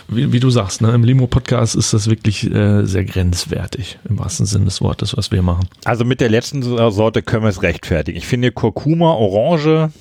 [0.07, 4.45] wie, wie du sagst, ne, im Limo-Podcast ist das wirklich äh, sehr grenzwertig, im wahrsten
[4.45, 5.67] Sinne des Wortes, was wir machen.
[5.85, 8.17] Also mit der letzten Sorte können wir es rechtfertigen.
[8.17, 9.91] Ich finde Kurkuma, Orange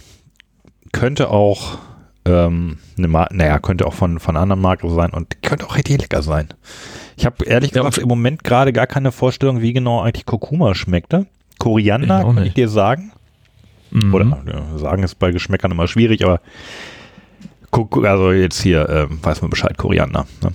[0.92, 1.78] könnte auch,
[2.24, 6.00] ähm, eine Mar naja, könnte auch von, von anderen Marken sein und könnte auch richtig
[6.02, 6.48] lecker sein.
[7.16, 10.24] Ich habe ehrlich Ja, gesagt und- im Moment gerade gar keine Vorstellung, wie genau eigentlich
[10.26, 11.26] Kurkuma schmeckte.
[11.58, 13.12] Koriander, kann ich dir sagen.
[13.90, 14.14] Mhm.
[14.14, 14.42] Oder
[14.76, 16.40] sagen ist bei Geschmäckern immer schwierig, aber
[17.72, 20.26] also jetzt hier ähm, weiß man Bescheid, Koriander.
[20.42, 20.52] Ne?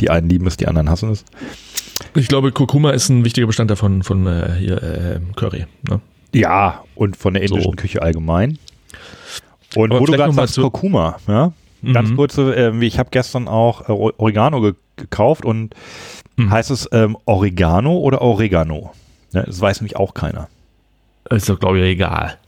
[0.00, 1.24] Die einen lieben es, die anderen hassen es.
[2.14, 5.66] Ich glaube, Kurkuma ist ein wichtiger Bestandteil von, von äh, hier, äh, Curry.
[5.88, 6.00] Ne?
[6.32, 7.76] Ja, und von der indischen So.
[7.76, 8.58] Küche allgemein.
[9.76, 11.52] Und Aber wo du gerade sagst, Kurkuma, ja,
[11.92, 12.16] ganz Mhm.
[12.16, 15.74] kurze, ähm, ich habe gestern auch äh, Or- Oregano ge gekauft und
[16.36, 16.50] Mhm.
[16.50, 18.92] heißt es ähm, Oregano oder Oregano?
[19.32, 20.48] Ja, das weiß nämlich auch keiner.
[21.30, 22.38] Ist doch, glaube ich, egal.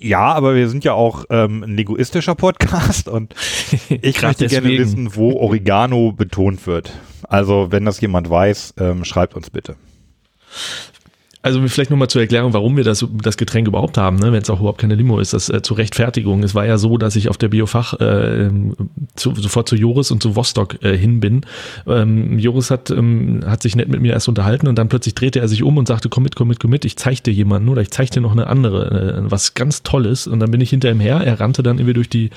[0.00, 3.34] Ja, aber wir sind ja auch ähm, ein linguistischer Podcast und
[3.88, 4.78] ich möchte gerne deswegen.
[4.78, 6.92] wissen, wo Oregano betont wird.
[7.24, 9.76] Also, wenn das jemand weiß, ähm, schreibt uns bitte.
[11.48, 14.32] Also vielleicht nochmal zur Erklärung, warum wir das, das Getränk überhaupt haben, ne?
[14.32, 16.42] wenn es auch überhaupt keine Limo ist, das äh, zur Rechtfertigung.
[16.42, 18.50] Es war ja so, dass ich auf der Biofach äh,
[19.16, 21.46] zu, sofort zu Joris und zu Vostok äh, hin bin.
[21.86, 25.40] Ähm, Joris hat, ähm, hat sich nett mit mir erst unterhalten und dann plötzlich drehte
[25.40, 27.70] er sich um und sagte, komm mit, komm mit, komm mit, ich zeig dir jemanden
[27.70, 30.26] oder ich zeig dir noch eine andere, äh, was ganz Tolles.
[30.26, 32.28] Und dann bin ich hinter ihm her, er rannte dann irgendwie durch die,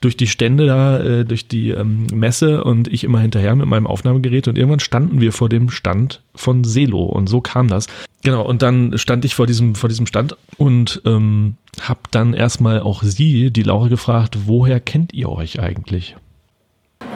[0.00, 3.86] durch die Stände da, äh, durch die ähm, Messe und ich immer hinterher mit meinem
[3.86, 7.88] Aufnahmegerät und irgendwann standen wir vor dem Stand von Selo und so kam das.
[8.24, 12.78] Genau, und dann stand ich vor diesem, vor diesem Stand und ähm, habe dann erstmal
[12.78, 16.14] auch sie, die Laura, gefragt, woher kennt ihr euch eigentlich?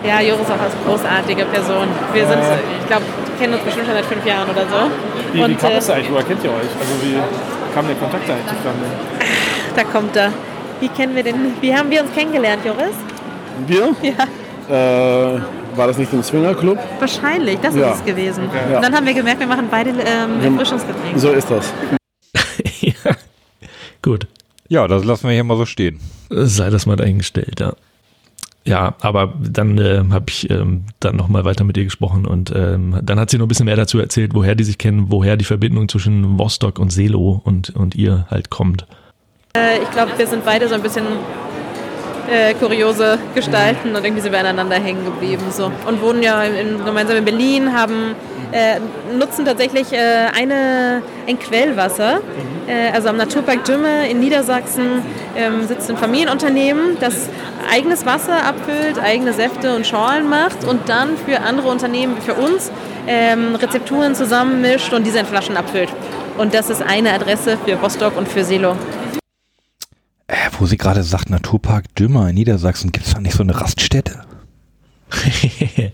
[0.04, 1.86] Ja, Joris ist auch eine großartige Person.
[2.12, 2.40] Wir sind,
[2.80, 3.04] ich glaube,
[3.38, 4.90] kennen uns bestimmt schon seit fünf Jahren oder so.
[5.32, 6.10] Wie, wie Und kam äh, das eigentlich?
[6.10, 6.56] Woher kennt ihr euch?
[6.58, 8.84] Also wie kam der Kontakt eigentlich zustande?
[9.76, 10.32] da kommt er.
[10.80, 11.52] Wie kennen wir den?
[11.60, 12.96] Wie haben wir uns kennengelernt, Joris?
[13.68, 13.94] Wir?
[14.02, 15.40] Ja, Äh,
[15.78, 16.78] war das nicht im Swingerclub?
[16.98, 17.58] wahrscheinlich.
[17.60, 17.92] Das Ja.
[17.92, 18.44] ist es gewesen.
[18.70, 18.76] Ja.
[18.76, 21.18] Und dann haben wir gemerkt, wir machen beide ähm, Erfrischungsgetränke.
[21.18, 21.72] So ist das.
[22.80, 22.92] ja,
[24.02, 24.26] gut.
[24.68, 25.98] Ja, das lassen wir hier mal so stehen.
[26.28, 27.72] Sei das mal dahingestellt, ja.
[28.64, 32.98] Ja, aber dann äh, habe ich ähm, dann nochmal weiter mit ihr gesprochen und ähm,
[33.02, 35.46] dann hat sie noch ein bisschen mehr dazu erzählt, woher die sich kennen, woher die
[35.46, 38.86] Verbindung zwischen Vostok und Selo und, und ihr halt kommt.
[39.56, 41.04] Äh, ich glaube, wir sind beide so ein bisschen
[42.30, 45.44] äh, kuriose Gestalten und irgendwie sind wir aneinander hängen geblieben.
[45.50, 45.72] So.
[45.86, 48.14] Und wohnen ja in, gemeinsam in Berlin, haben,
[48.52, 48.80] äh,
[49.16, 52.20] nutzen tatsächlich äh, eine, ein Quellwasser.
[52.66, 55.02] Äh, also am Naturpark Dümme in Niedersachsen
[55.36, 57.28] ähm, sitzt ein Familienunternehmen, das
[57.72, 62.34] eigenes Wasser abfüllt, eigene Säfte und Schorlen macht und dann für andere Unternehmen wie für
[62.34, 62.70] uns
[63.06, 65.88] ähm, Rezepturen zusammenmischt und diese in Flaschen abfüllt.
[66.36, 68.76] Und das ist eine Adresse für Rostock und für Selo.
[70.28, 73.58] Äh, wo sie gerade sagt, Naturpark Dümmer in Niedersachsen, gibt es da nicht so eine
[73.60, 74.22] Raststätte?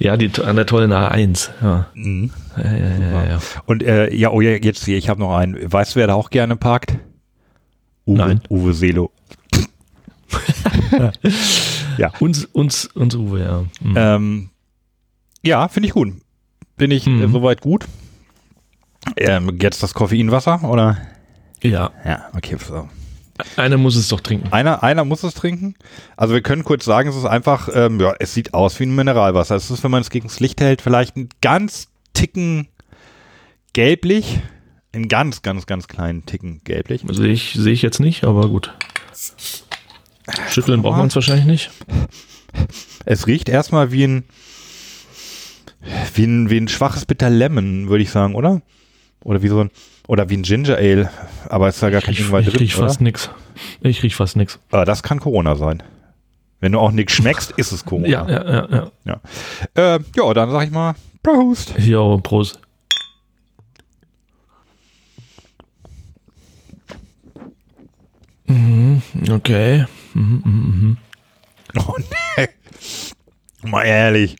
[0.00, 1.50] ja, die, an der tollen A1.
[1.62, 1.86] Ja.
[1.94, 2.32] Mhm.
[2.56, 3.38] Ja, ja, ja.
[3.66, 5.72] Und äh, ja, oh ja, jetzt hier, ich habe noch einen.
[5.72, 6.98] Weißt du, wer da auch gerne parkt?
[8.04, 8.40] Uwe, Nein.
[8.50, 9.12] Uwe Selo.
[11.98, 12.12] ja.
[12.20, 13.64] Uns, uns, uns Uwe, ja.
[13.80, 13.94] Mhm.
[13.96, 14.50] Ähm,
[15.44, 16.14] ja, finde ich gut.
[16.76, 17.32] Bin ich äh, Mhm.
[17.32, 17.86] soweit gut.
[19.16, 20.98] Ähm, jetzt das Koffeinwasser, oder?
[21.62, 22.56] ja, Ja, okay.
[22.58, 22.88] So.
[23.56, 24.52] Einer muss es doch trinken.
[24.52, 25.74] Einer, einer muss es trinken.
[26.16, 28.94] Also wir können kurz sagen, es ist einfach, ähm, ja, es sieht aus wie ein
[28.94, 29.56] Mineralwasser.
[29.56, 32.68] Es ist, wenn man es gegen das Licht hält, vielleicht ein ganz Ticken
[33.72, 34.40] gelblich.
[34.92, 37.04] Einen ganz, ganz, ganz kleinen Ticken gelblich.
[37.10, 38.72] Sehe ich, sehe ich jetzt nicht, aber gut.
[40.48, 41.70] Schütteln braucht man es wahrscheinlich nicht.
[43.04, 44.24] Es riecht erstmal wie ein,
[46.14, 48.62] wie ein, wie ein schwaches Bitter Lemon, würde ich sagen, oder?
[49.22, 49.70] Oder wie so ein,
[50.06, 51.10] oder wie ein Ginger Ale.
[51.48, 52.88] Aber ist da gar kein Ich, Ingwer ich drin, riech oder?
[52.88, 53.30] fast nix.
[53.80, 54.58] Ich riech fast nix.
[54.70, 55.82] Ah, das kann Corona sein.
[56.60, 58.08] Wenn du auch nichts schmeckst, ist es Corona.
[58.08, 58.68] Ja, ja, ja,
[59.04, 59.20] ja.
[59.74, 61.74] Ja, äh, ja dann sag ich mal, Prost.
[61.78, 62.60] Jo, Prost.
[68.46, 69.86] Mhm, okay.
[70.14, 70.96] Mhm, mhm, mhm.
[71.78, 71.94] Oh
[72.36, 72.48] nee.
[73.62, 74.36] Mal ehrlich.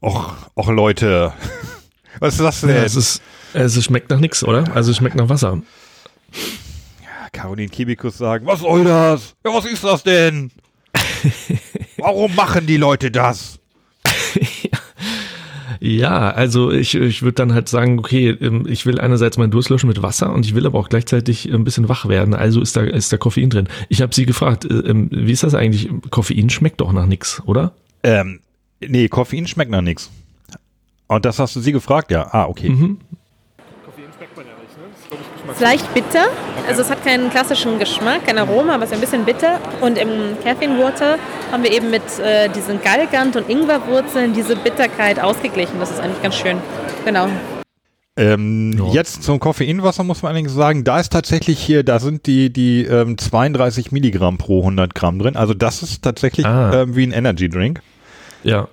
[0.00, 1.32] Och, och Leute.
[2.20, 2.70] Was ist das denn?
[2.70, 3.22] Ja, es, ist,
[3.54, 4.64] es schmeckt nach nix, oder?
[4.74, 5.62] Also es schmeckt nach Wasser.
[7.32, 9.34] Caroline Kibikus sagen, was soll das?
[9.44, 10.50] Ja, was ist das denn?
[11.96, 13.58] Warum machen die Leute das?
[15.86, 19.68] Ja, also ich, ich würde dann halt sagen, okay, ähm, ich will einerseits meinen Durst
[19.68, 22.32] löschen mit Wasser und ich will aber auch gleichzeitig ein bisschen wach werden.
[22.32, 23.68] Also ist da, ist da Koffein drin.
[23.90, 25.90] Ich habe sie gefragt, äh, ähm, wie ist das eigentlich?
[26.10, 27.72] Koffein schmeckt doch nach nix, oder?
[28.02, 28.40] Ähm,
[28.80, 30.10] nee, Koffein schmeckt nach nichts.
[31.06, 32.28] Und das hast du sie gefragt, ja.
[32.32, 32.70] Ah, okay.
[32.70, 32.98] Mhm.
[33.84, 34.84] Koffein schmeckt man ja nicht, ne?
[35.10, 36.26] Das ist, leicht bitter,
[36.68, 39.60] also es hat keinen klassischen Geschmack, kein Aroma, aber es ist ein bisschen bitter.
[39.80, 40.08] Und im
[40.42, 41.18] Caffeine Water
[41.52, 45.78] haben wir eben mit äh, diesen Galgant- und Ingwerwurzeln diese Bitterkeit ausgeglichen.
[45.80, 46.56] Das ist eigentlich ganz schön.
[47.04, 47.28] Genau.
[48.16, 48.92] Ähm, Ja.
[48.92, 52.84] Jetzt zum Koffeinwasser muss man allerdings sagen, da ist tatsächlich hier, da sind die, die
[52.84, 55.36] ähm, 32 Milligramm pro 100 Gramm drin.
[55.36, 56.82] Also das ist tatsächlich Ah.
[56.82, 57.80] ähm, wie ein Energy Drink.
[58.44, 58.68] Ja.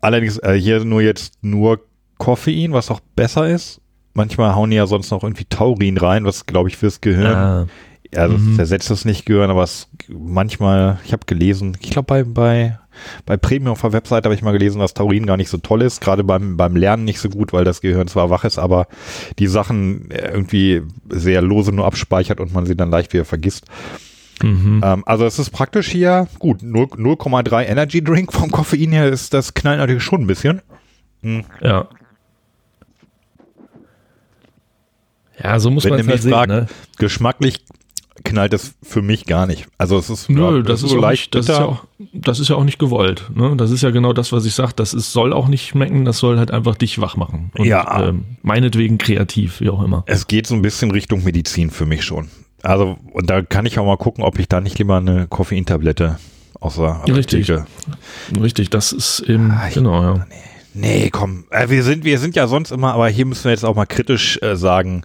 [0.00, 1.80] Allerdings äh, hier nur jetzt nur
[2.18, 3.80] Koffein, was auch besser ist.
[4.16, 7.34] Manchmal hauen die ja sonst noch irgendwie Taurin rein, was glaube ich fürs Gehirn.
[7.36, 7.66] Ah,
[8.14, 8.52] Also Mhm.
[8.52, 12.78] es ersetzt das nicht Gehirn, aber es manchmal, ich habe gelesen, ich glaube bei, bei,
[13.26, 15.82] bei Premium auf der Website habe ich mal gelesen, dass Taurin gar nicht so toll
[15.82, 18.86] ist, gerade beim, beim Lernen nicht so gut, weil das Gehirn zwar wach ist, aber
[19.38, 23.66] die Sachen äh, irgendwie sehr lose nur abspeichert und man sie dann leicht wieder vergisst.
[24.42, 24.80] mhm.
[24.84, 29.34] Ähm, also es ist praktisch hier, gut, 0 0,3 Energy Drink vom Koffein her ist,
[29.34, 30.62] das knallt natürlich schon ein bisschen.
[31.60, 31.88] Ja.
[35.42, 36.66] Ja, so muss Wenn man es halt mich sehen, ne?
[36.98, 37.60] geschmacklich
[38.24, 39.66] knallt es für mich gar nicht.
[39.78, 42.40] Also es ist, Nö, ja, das, ist so leicht nicht, das, ist ja auch, das
[42.40, 43.30] ist ja auch nicht gewollt.
[43.34, 43.54] Ne?
[43.56, 44.72] Das ist ja genau das, was ich sage.
[44.74, 47.50] Das ist, soll auch nicht schmecken, das soll halt einfach dich wach machen.
[47.58, 48.08] Und, Ja.
[48.08, 50.02] Ähm, meinetwegen kreativ, wie auch immer.
[50.06, 52.28] Es geht so ein bisschen Richtung Medizin für mich schon.
[52.62, 56.18] Also, und da kann ich auch mal gucken, ob ich da nicht lieber eine Koffeintablette
[56.58, 57.50] aus der Richtig.
[57.52, 57.66] Apotheke-
[58.42, 60.14] Richtig, das ist eben, Ah, genau, ja.
[60.28, 60.34] Nee,
[61.10, 61.44] komm.
[61.50, 63.86] Äh, wir sind, wir sind ja sonst immer, aber hier müssen wir jetzt auch mal
[63.86, 65.02] kritisch äh, sagen.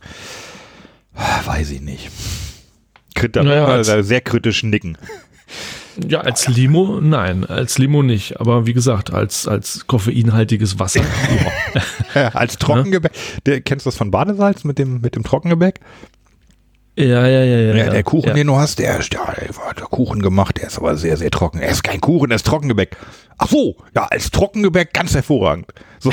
[1.45, 2.09] Weiß ich nicht.
[3.15, 4.97] Krit Naja, äh, als- sehr kritisch nicken.
[6.07, 8.39] Ja, als Limo, nein, als Limo nicht.
[8.39, 11.01] Aber wie gesagt, als, als koffeinhaltiges Wasser.
[12.15, 12.29] ja.
[12.29, 13.11] Als Trockengebäck.
[13.45, 15.81] Der, kennst du das von Badesalz mit dem, mit dem Trockengebäck?
[16.97, 17.75] ja, ja, ja, ja.
[17.75, 17.89] Ja, ja.
[17.89, 18.33] der Kuchen, ja.
[18.33, 21.17] den du hast, der ist ja, der war der Kuchen gemacht, der ist aber sehr,
[21.17, 21.59] sehr trocken.
[21.59, 22.97] Er ist kein Kuchen, er ist Trockengebäck.
[23.43, 25.65] Ach so, ja, als Trockengebäck ganz hervorragend.
[25.97, 26.11] So,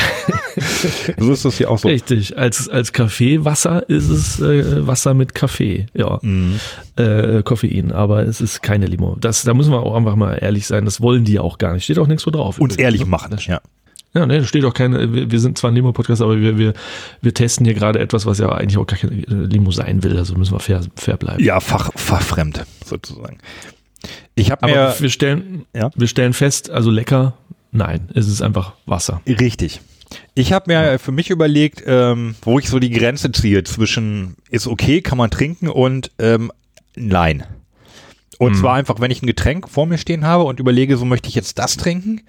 [1.19, 1.89] so ist das hier auch so.
[1.89, 6.19] Richtig, als, als Kaffeewasser ist es äh, Wasser mit Kaffee, ja.
[6.23, 6.59] Mhm.
[6.97, 9.15] Äh, Koffein, aber es ist keine Limo.
[9.21, 11.85] Das, da müssen wir auch einfach mal ehrlich sein, das wollen die auch gar nicht.
[11.85, 12.59] Steht auch nichts so drauf.
[12.61, 13.07] Uns ehrlich Ne?
[13.11, 13.61] machen, ja.
[14.15, 16.73] Ja, ne, da steht auch keine, wir, wir sind zwar ein Limo-Podcast, aber wir, wir,
[17.21, 20.17] wir testen hier gerade etwas, was ja eigentlich auch gar keine äh, Limo sein will,
[20.17, 21.45] also müssen wir fair, fair bleiben.
[21.45, 23.37] Ja, fach, fachfremd, sozusagen.
[24.35, 25.91] Ich habe aber mir, wir stellen, Ja.
[25.95, 27.35] wir stellen fest, also lecker,
[27.73, 29.21] nein, es ist einfach Wasser.
[29.27, 29.81] richtig.
[30.35, 34.67] Ich habe mir für mich überlegt, ähm, wo ich so die Grenze ziehe zwischen ist
[34.67, 36.51] okay, kann man trinken und ähm,
[36.97, 37.45] nein.
[38.39, 41.29] Und zwar einfach, wenn ich ein Getränk vor mir stehen habe und überlege, so möchte
[41.29, 42.23] ich jetzt das trinken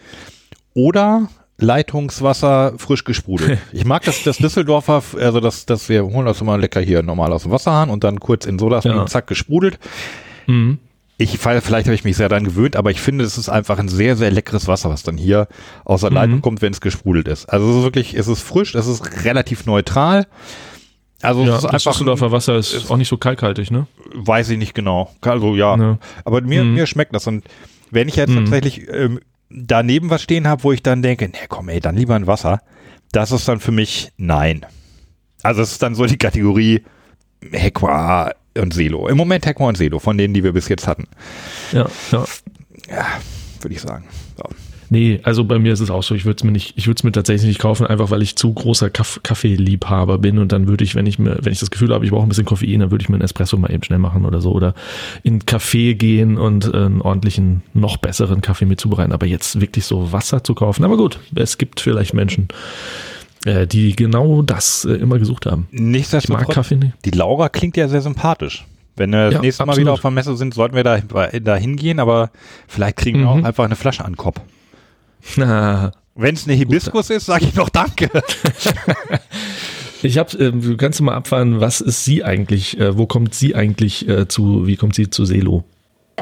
[0.73, 1.29] oder
[1.59, 3.59] Leitungswasser frisch gesprudelt.
[3.71, 7.31] Ich mag das, das Düsseldorfer, also das, das wir holen das immer lecker hier normal
[7.31, 9.05] aus dem Wasserhahn und dann kurz in Soda Ja.
[9.05, 9.79] zack gesprudelt.
[10.47, 10.79] Mhm.
[11.21, 13.89] Ich vielleicht habe ich mich sehr daran gewöhnt, aber ich finde, es ist einfach ein
[13.89, 15.49] sehr, sehr leckeres Wasser, was dann hier
[15.83, 17.45] aus der Leitung kommt, wenn es gesprudelt ist.
[17.47, 20.27] Also es ist wirklich, es ist frisch, es ist relativ neutral.
[21.21, 23.85] Also Ja, es ist das einfach, Düsseldorfer Wasser ist, auch nicht so kalkhaltig, ne?
[24.15, 25.13] weiß ich nicht genau.
[25.19, 25.97] Also ja, Ja.
[26.23, 26.75] aber mir, Mhm.
[26.75, 27.27] mir schmeckt das.
[27.27, 27.43] Und
[27.91, 28.37] wenn ich jetzt Mhm.
[28.45, 32.15] tatsächlich ähm, daneben was stehen habe, wo ich dann denke, nee, komm ey, dann lieber
[32.15, 32.61] ein Wasser,
[33.11, 34.65] das ist dann für mich nein.
[35.43, 36.85] Also es ist dann so die Kategorie
[37.51, 39.07] Hequa und Selo.
[39.07, 41.07] Im Moment Hequa und Selo, von denen, die wir bis jetzt hatten,
[41.71, 42.25] Ja, ja.
[43.61, 44.05] würde ich sagen.
[44.37, 44.43] So.
[44.91, 46.97] Nee, also bei mir ist es auch so, ich würde es mir nicht, ich würde
[46.97, 50.67] es mir tatsächlich nicht kaufen, einfach weil ich zu großer Kaff Kaffeeliebhaber bin und dann
[50.67, 52.79] würde ich, wenn ich mir, wenn ich das Gefühl habe, ich brauche ein bisschen Koffein,
[52.79, 54.73] dann würde ich mir einen Espresso mal eben schnell machen oder so oder
[55.21, 59.11] in einen Café gehen und äh, einen ordentlichen, noch besseren Kaffee mit zubereiten.
[59.11, 62.53] Aber jetzt wirklich so Wasser zu kaufen, aber gut, es gibt vielleicht Menschen, äh,
[63.45, 65.67] die genau das äh, immer gesucht haben.
[65.71, 66.93] Ich mag Nichtsdestotrotz, Kaffee nicht.
[67.05, 68.65] die Laura klingt ja sehr sympathisch.
[68.95, 69.85] Wenn wir das Ja, nächste Mal absolut.
[69.85, 72.31] wieder auf der Messe sind, sollten wir da, da hingehen, aber
[72.67, 73.41] vielleicht kriegen wir Mhm.
[73.41, 74.41] auch einfach eine Flasche an den Kopf.
[75.35, 78.09] Wenn es eine Hibiskus ist, sage ich noch Danke.
[80.01, 83.33] Ich habe, äh, du kannst du mal abfahren, was ist sie eigentlich, äh, wo kommt
[83.35, 85.63] sie eigentlich äh, zu, wie kommt sie zu Selo?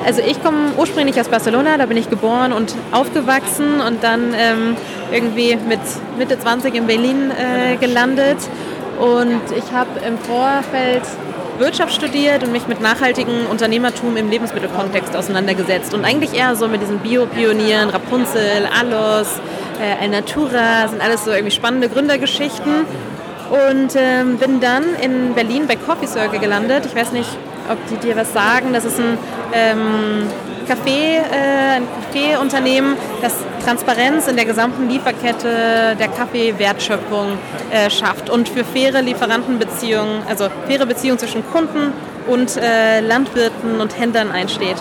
[0.05, 4.75] Also ich komme ursprünglich aus Barcelona, da bin ich geboren und aufgewachsen und dann ähm,
[5.12, 5.79] irgendwie mit
[6.17, 8.38] Mitte 20 in Berlin äh, gelandet.
[8.99, 11.03] Und ich habe im Vorfeld
[11.60, 15.93] Wirtschaft studiert und mich mit nachhaltigem Unternehmertum im Lebensmittelkontext auseinandergesetzt.
[15.93, 19.39] Und eigentlich eher so mit diesen Bio-Pionieren, Rapunzel, Alos,
[19.81, 22.86] äh, Alnatura, sind alles so irgendwie spannende Gründergeschichten.
[23.49, 26.86] Und ähm, bin dann in Berlin bei Coffee Circle gelandet.
[26.86, 27.29] Ich weiß nicht,
[27.69, 28.73] ob die dir was sagen.
[28.73, 29.17] Das ist ein
[29.53, 30.27] ähm,
[30.67, 37.38] Kaffee, äh, ein Kaffeeunternehmen, das Transparenz in der gesamten Lieferkette der Kaffeewertschöpfung
[37.71, 41.93] äh, schafft und für faire Lieferantenbeziehungen, also faire Beziehungen zwischen Kunden
[42.27, 44.77] und äh, Landwirten und Händlern einsteht.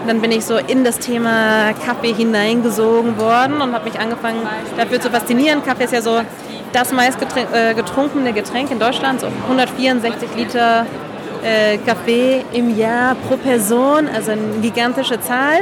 [0.00, 4.46] Und dann bin ich so in das Thema Kaffee hineingesogen worden und habe mich angefangen
[4.76, 5.64] dafür zu faszinieren.
[5.64, 6.20] Kaffee ist ja so
[6.72, 10.86] das meist äh, getrunkene Getränk in Deutschland, so 164 Liter
[11.44, 15.60] äh, Kaffee im Jahr pro Person, also eine gigantische Zahl,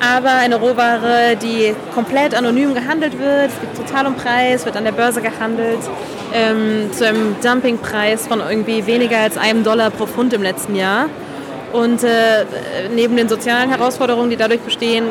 [0.00, 3.48] aber eine Rohware, die komplett anonym gehandelt wird.
[3.48, 5.80] Es gibt total um Preis, wird an der Börse gehandelt,
[6.32, 11.06] ähm, zu einem Dumpingpreis von irgendwie weniger als einem Dollar pro Pfund im letzten Jahr.
[11.72, 12.44] Und äh,
[12.94, 15.06] neben den sozialen Herausforderungen, die dadurch bestehen,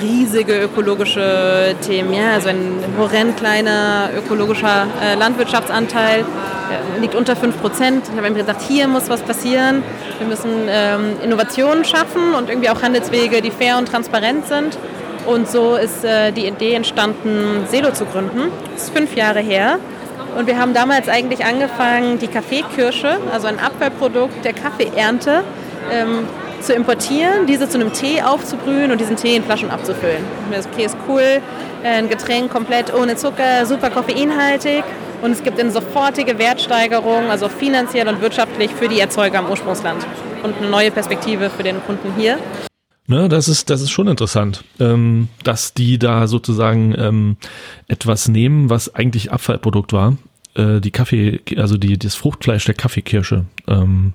[0.00, 2.12] riesige ökologische Themen.
[2.12, 2.32] Ja?
[2.32, 8.04] Also ein horrend kleiner ökologischer äh, Landwirtschaftsanteil äh, liegt unter 5 Prozent.
[8.04, 9.82] Ich habe mir gedacht, hier muss was passieren.
[10.18, 14.78] Wir müssen ähm, Innovationen schaffen und irgendwie auch Handelswege, die fair und transparent sind.
[15.26, 18.50] Und so ist äh, die Idee entstanden, Selo zu gründen.
[18.74, 19.78] Das ist fünf Jahre her.
[20.36, 25.42] Und wir haben damals eigentlich angefangen, die Kaffeekirsche, also ein Abfallprodukt der Kaffeeernte,
[25.92, 26.26] ähm,
[26.60, 30.24] zu importieren, diese zu einem Tee aufzubrühen und diesen Tee in Flaschen abzufüllen.
[30.50, 31.40] Das okay, ist cool,
[31.84, 34.84] ein Getränk komplett ohne Zucker, super koffeinhaltig
[35.22, 40.06] und es gibt eine sofortige Wertsteigerung, also finanziell und wirtschaftlich für die Erzeuger im Ursprungsland
[40.42, 42.38] und eine neue Perspektive für den Kunden hier.
[43.06, 47.36] Ne, das ist, das ist schon interessant, ähm, dass die da sozusagen ähm,
[47.88, 50.18] etwas nehmen, was eigentlich Abfallprodukt war.
[50.54, 53.46] Äh, die Kaffee, also die, das Fruchtfleisch der Kaffeekirsche.
[53.66, 54.12] Ähm.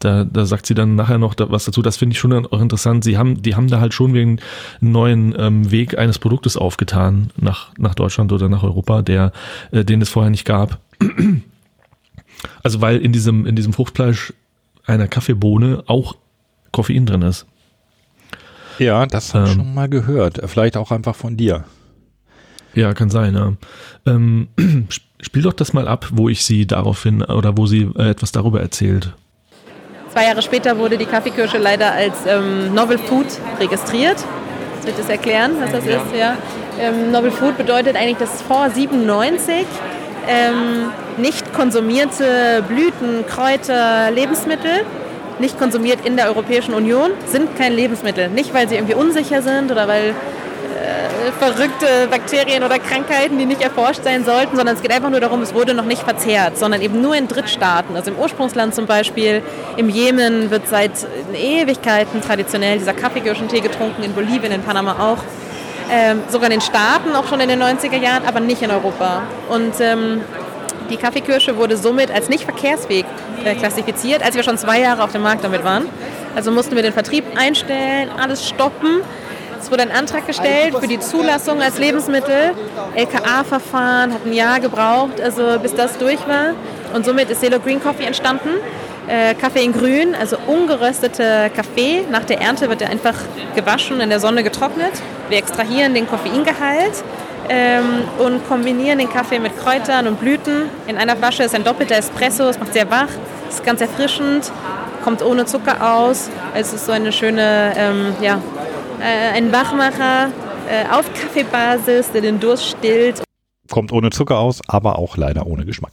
[0.00, 1.80] Da, da sagt sie dann nachher noch was dazu.
[1.82, 3.04] Das finde ich schon auch interessant.
[3.04, 4.40] Sie haben, die haben da halt schon wegen
[4.82, 9.32] einen neuen ähm, Weg eines Produktes aufgetan nach, nach Deutschland oder nach Europa, der,
[9.70, 10.80] äh, den es vorher nicht gab.
[12.62, 14.32] Also weil in diesem, in diesem Fruchtfleisch
[14.86, 16.16] einer Kaffeebohne auch
[16.72, 17.46] Koffein drin ist.
[18.78, 19.56] Ja, das habe ich Ähm.
[19.58, 20.40] schon mal gehört.
[20.46, 21.64] Vielleicht auch einfach von dir.
[22.74, 23.52] Ja, kann sein, ja.
[24.06, 24.48] Ähm,
[24.88, 28.32] sp- spiel doch das mal ab, wo ich sie daraufhin oder wo sie äh, etwas
[28.32, 29.12] darüber erzählt.
[30.12, 33.26] Zwei Jahre später wurde die Kaffeekirsche leider als ähm, Novel Food
[33.60, 34.18] registriert.
[34.80, 36.18] Soll ich das erklären, was das ist?
[36.18, 36.36] Ja.
[36.80, 39.66] Ähm, Novel Food bedeutet eigentlich, dass vor 97
[40.28, 44.84] ähm, nicht konsumierte Blüten, Kräuter, Lebensmittel,
[45.38, 48.28] nicht konsumiert in der Europäischen Union, sind kein Lebensmittel.
[48.30, 50.14] Nicht, weil sie irgendwie unsicher sind oder weil
[51.32, 55.42] verrückte Bakterien oder Krankheiten, die nicht erforscht sein sollten, sondern es geht einfach nur darum,
[55.42, 57.96] es wurde noch nicht verzehrt, sondern eben nur in Drittstaaten.
[57.96, 59.42] Also im Ursprungsland zum Beispiel,
[59.76, 60.92] im Jemen wird seit
[61.34, 65.18] Ewigkeiten traditionell dieser Kaffeekirschentee getrunken, in Bolivien, in Panama auch.
[65.92, 69.22] Ähm, sogar in den Staaten auch schon in den 90er Jahren, aber nicht in Europa.
[69.48, 70.20] Und ähm,
[70.88, 73.04] die Kaffeekirsche wurde somit als nicht verkehrsfähig
[73.44, 75.86] äh, klassifiziert, als wir schon zwei Jahre auf dem Markt damit waren.
[76.34, 79.00] Also mussten wir den Vertrieb einstellen, alles stoppen.
[79.60, 82.52] Es wurde ein Antrag gestellt für die Zulassung als Lebensmittel.
[82.94, 86.54] LKA-Verfahren hat ein Jahr gebraucht, also bis das durch war.
[86.94, 88.48] Und somit ist Selo Green Coffee entstanden.
[89.06, 92.04] Äh, Kaffee in Grün, also ungeröstete Kaffee.
[92.10, 93.14] Nach der Ernte wird er einfach
[93.54, 94.92] gewaschen, in der Sonne getrocknet.
[95.28, 97.04] Wir extrahieren den Koffeingehalt
[97.48, 100.68] ähm, und kombinieren den Kaffee mit Kräutern und Blüten.
[100.86, 103.08] In einer Flasche ist ein doppelter Espresso, es macht sehr wach,
[103.48, 104.50] ist ganz erfrischend,
[105.02, 106.30] kommt ohne Zucker aus.
[106.54, 108.40] Es ist so eine schöne, ähm, ja,
[109.00, 110.28] äh, ein Wachmacher
[110.68, 113.22] äh, auf Kaffeebasis, der den Durst stillt.
[113.70, 115.92] Kommt ohne Zucker aus, aber auch leider ohne Geschmack.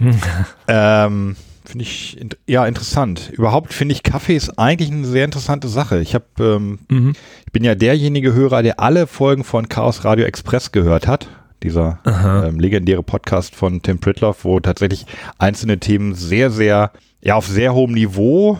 [0.68, 3.30] ähm, finde ich in, ja interessant.
[3.32, 6.00] Überhaupt finde ich Kaffee ist eigentlich eine sehr interessante Sache.
[6.00, 7.12] Ich habe, ähm, Mhm.
[7.46, 11.28] ich bin ja derjenige Hörer, der alle Folgen von Chaos Radio Express gehört hat.
[11.62, 15.06] Dieser ähm, legendäre Podcast von Tim Pritloff, wo tatsächlich
[15.38, 16.90] einzelne Themen sehr, sehr,
[17.22, 18.58] ja, auf sehr hohem Niveau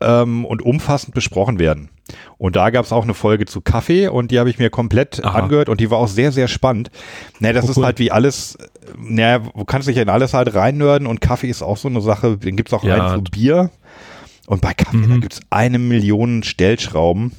[0.00, 1.90] ähm, und umfassend besprochen werden.
[2.38, 5.24] Und da gab es auch eine Folge zu Kaffee und die habe ich mir komplett
[5.24, 5.38] Aha.
[5.40, 6.90] angehört und die war auch sehr, sehr spannend.
[7.38, 7.84] Ne, das Oh, ist cool.
[7.84, 8.58] halt wie alles,
[8.98, 12.36] naja, du kannst dich in alles halt reinnörden und Kaffee ist auch so eine Sache,
[12.36, 12.94] den gibt's auch Ja.
[13.12, 13.70] einen zu Bier.
[14.46, 15.08] Und bei Kaffee, Mhm.
[15.10, 17.32] da gibt's eine Million Stellschrauben.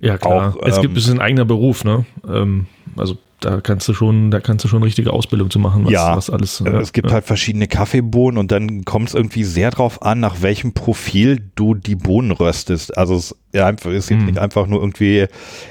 [0.00, 0.54] Ja, klar.
[0.56, 2.04] Auch, es ähm, gibt es ist ein eigener Beruf, ne?
[2.28, 5.92] Ähm, also da kannst du schon, da kannst du schon richtige Ausbildung zu machen, was,
[5.92, 6.60] Ja, was alles.
[6.60, 7.14] Äh, es gibt ja.
[7.14, 11.74] halt verschiedene Kaffeebohnen und dann kommt es irgendwie sehr drauf an, nach welchem Profil du
[11.74, 12.96] die Bohnen röstest.
[12.98, 14.26] Also es ja, einfach, ist jetzt Mhm.
[14.26, 15.26] nicht einfach nur irgendwie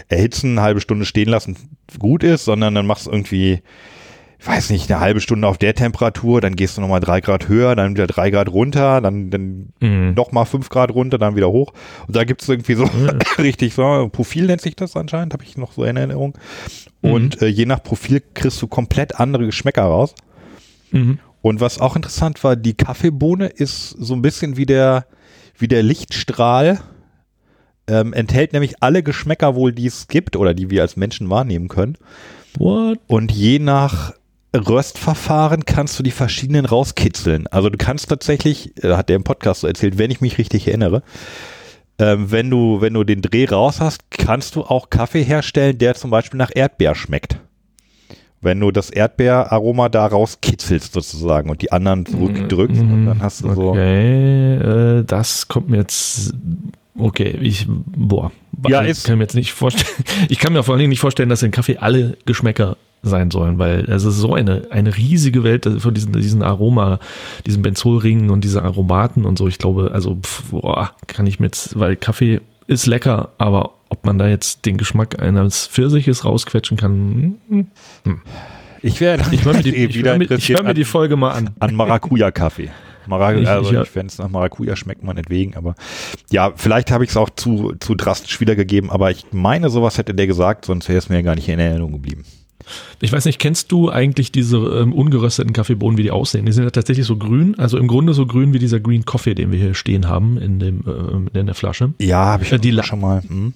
[0.08, 1.58] erhitzen, eine halbe Stunde stehen lassen,
[2.00, 3.62] gut ist, sondern dann machst du irgendwie,
[4.40, 7.48] ich weiß nicht, eine halbe Stunde auf der Temperatur, dann gehst du nochmal drei Grad
[7.48, 10.14] höher, dann wieder drei Grad runter, dann, dann Mhm.
[10.16, 11.74] nochmal fünf Grad runter, dann wieder hoch.
[12.08, 12.84] Und da gibt es irgendwie so
[13.40, 16.38] richtig so, Profil nennt sich das anscheinend, habe ich noch so in Erinnerung.
[17.02, 20.14] Und äh, je nach Profil kriegst du komplett andere Geschmäcker raus.
[20.92, 21.20] Mhm.
[21.42, 25.06] Und was auch interessant war, die Kaffeebohne ist so ein bisschen wie der,
[25.58, 26.80] wie der Lichtstrahl,
[27.88, 31.70] ähm, enthält nämlich alle Geschmäcker wohl, die es gibt oder die wir als Menschen wahrnehmen
[31.70, 31.98] können.
[32.58, 33.00] What?
[33.08, 34.14] Und je nach
[34.58, 37.48] Röstverfahren kannst du die verschiedenen rauskitzeln.
[37.48, 40.68] Also du kannst tatsächlich, äh, hat der im Podcast so erzählt, wenn ich mich richtig
[40.68, 41.04] erinnere,
[42.00, 45.96] ähm, wenn du, wenn du den Dreh raus hast, kannst du auch Kaffee herstellen, der
[45.96, 47.40] zum Beispiel nach Erdbeer schmeckt.
[48.40, 53.54] Wenn du das Erdbeeraroma da rauskitzelst sozusagen und die anderen zurückdrückst, und dann hast du
[53.56, 53.62] so.
[53.74, 53.80] Mhm.
[53.80, 54.56] Okay,
[55.00, 56.34] äh, das kommt mir jetzt.
[57.00, 58.32] Okay, ich, boah,
[58.68, 59.88] Ja, ich ist- kann mir jetzt nicht vorstellen.
[60.30, 63.60] Ich kann mir vor allen Dingen nicht vorstellen, dass in Kaffee alle Geschmäcker sein sollen,
[63.60, 67.00] weil es ist so eine, eine riesige Welt von diesen, diesen Aroma,
[67.46, 69.48] diesen Benzolringen und diese Aromaten und so.
[69.48, 74.06] Ich glaube, also, pf, boah, kann ich mir jetzt, weil Kaffee ist lecker, aber ob
[74.06, 77.68] man da jetzt den Geschmack eines Pfirsiches rausquetschen kann, hm,
[78.82, 81.32] Ich wäre ich mir, die- eh ich wieder mir, ich mir die an, Folge mal
[81.32, 81.52] an.
[81.60, 82.70] an Maracuja-Kaffee.
[83.08, 85.76] Maracuja, Ich- also ich- ich, wenn es nach Maracuja schmeckt, meinetwegen, aber
[86.30, 90.14] ja, vielleicht habe ich es auch zu, zu drastisch wiedergegeben, aber ich meine, sowas hätte
[90.14, 92.26] der gesagt, sonst wäre es mir gar nicht in Erinnerung geblieben.
[93.02, 96.46] Ich weiß nicht, kennst du eigentlich diese ähm, ungerösteten Kaffeebohnen, wie die aussehen?
[96.46, 99.36] Die sind ja tatsächlich so grün, also im Grunde so grün wie dieser Green Coffee,
[99.36, 101.94] den wir hier stehen haben in, dem, äh, in der Flasche.
[102.00, 103.22] Ja, habe ich Ja, die schon mal.
[103.28, 103.54] Hm?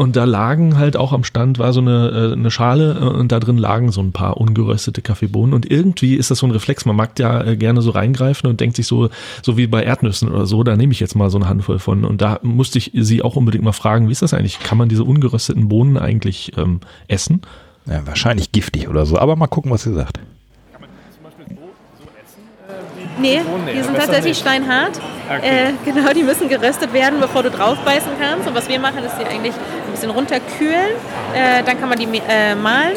[0.00, 3.32] Und da lagen halt auch am Stand, war so eine, äh, eine Schale äh, und
[3.32, 5.52] da drin lagen so ein paar ungeröstete Kaffeebohnen.
[5.52, 8.60] Und irgendwie ist das so ein Reflex, man mag ja äh, gerne so reingreifen und
[8.60, 9.10] denkt sich so,
[9.42, 12.04] so wie bei Erdnüssen oder so, da nehme ich jetzt mal so eine Handvoll von.
[12.04, 14.60] Und da musste ich sie auch unbedingt mal fragen, wie ist das eigentlich?
[14.60, 16.78] Kann man diese ungerösteten Bohnen eigentlich ähm,
[17.08, 17.42] essen?
[17.88, 20.20] Ja, wahrscheinlich giftig oder so, aber mal gucken, was sie sagt.
[23.20, 24.40] Nee, Bohnen, die ja, sind besser tatsächlich nicht.
[24.40, 25.00] steinhart.
[25.28, 25.70] Okay.
[25.70, 28.46] Äh, genau, die müssen geröstet werden, bevor du drauf beißen kannst.
[28.46, 30.92] Und was wir machen, ist die eigentlich ein bisschen runterkühlen.
[31.34, 32.96] Äh, dann kann man die äh, mahlen.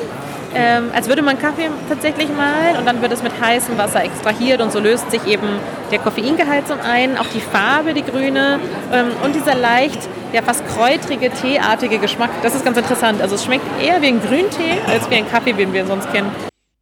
[0.54, 4.62] Ähm, als würde man Kaffee tatsächlich mahlen und dann wird es mit heißem Wasser extrahiert
[4.62, 5.48] und so löst sich eben
[5.92, 8.60] der Koffeingehalt zum einen, auch die Farbe, die grüne
[8.92, 12.32] ähm, und dieser leicht, ja fast kräutrige, teeartige Geschmack.
[12.44, 13.22] Das ist ganz interessant.
[13.22, 16.32] Also es schmeckt eher wie ein Grüntee als wie ein Kaffee, den wir sonst kennen.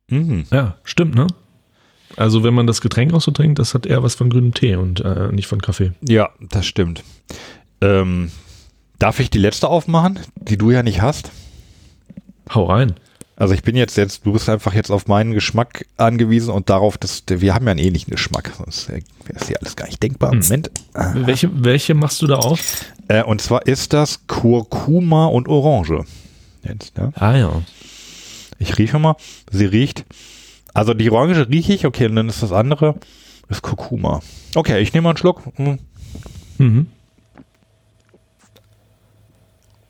[0.10, 0.46] Mhm.
[0.52, 1.28] Ja, stimmt, ne?
[2.18, 4.76] Also wenn man das Getränk auch so trinkt, das hat eher was von grünem Tee
[4.76, 5.92] und äh, nicht von Kaffee.
[6.02, 7.04] Ja, das stimmt.
[7.82, 8.32] Ähm,
[8.98, 11.32] darf ich die letzte aufmachen, die du ja nicht hast?
[12.54, 12.96] Hau rein.
[13.40, 16.98] Also ich bin jetzt jetzt, du bist einfach jetzt auf meinen Geschmack angewiesen und darauf,
[16.98, 19.02] dass wir haben ja einen ähnlichen Geschmack, sonst wäre
[19.34, 20.32] es hier alles gar nicht denkbar.
[20.32, 20.40] Hm.
[20.40, 20.72] Moment.
[20.94, 22.60] Welche, welche machst du da auf?
[23.08, 26.04] Äh, und zwar ist das Kurkuma und Orange.
[26.64, 27.14] Jetzt, ne?
[27.16, 27.62] Ah ja.
[28.60, 29.16] Ich rieche mal.
[29.50, 30.06] Sie riecht.
[30.74, 32.96] Also die Orange rieche ich, okay, und dann ist das andere
[33.48, 34.22] ist Kurkuma.
[34.54, 35.44] Okay, ich nehme mal einen Schluck.
[35.56, 35.80] Hm.
[36.58, 36.88] Mhm.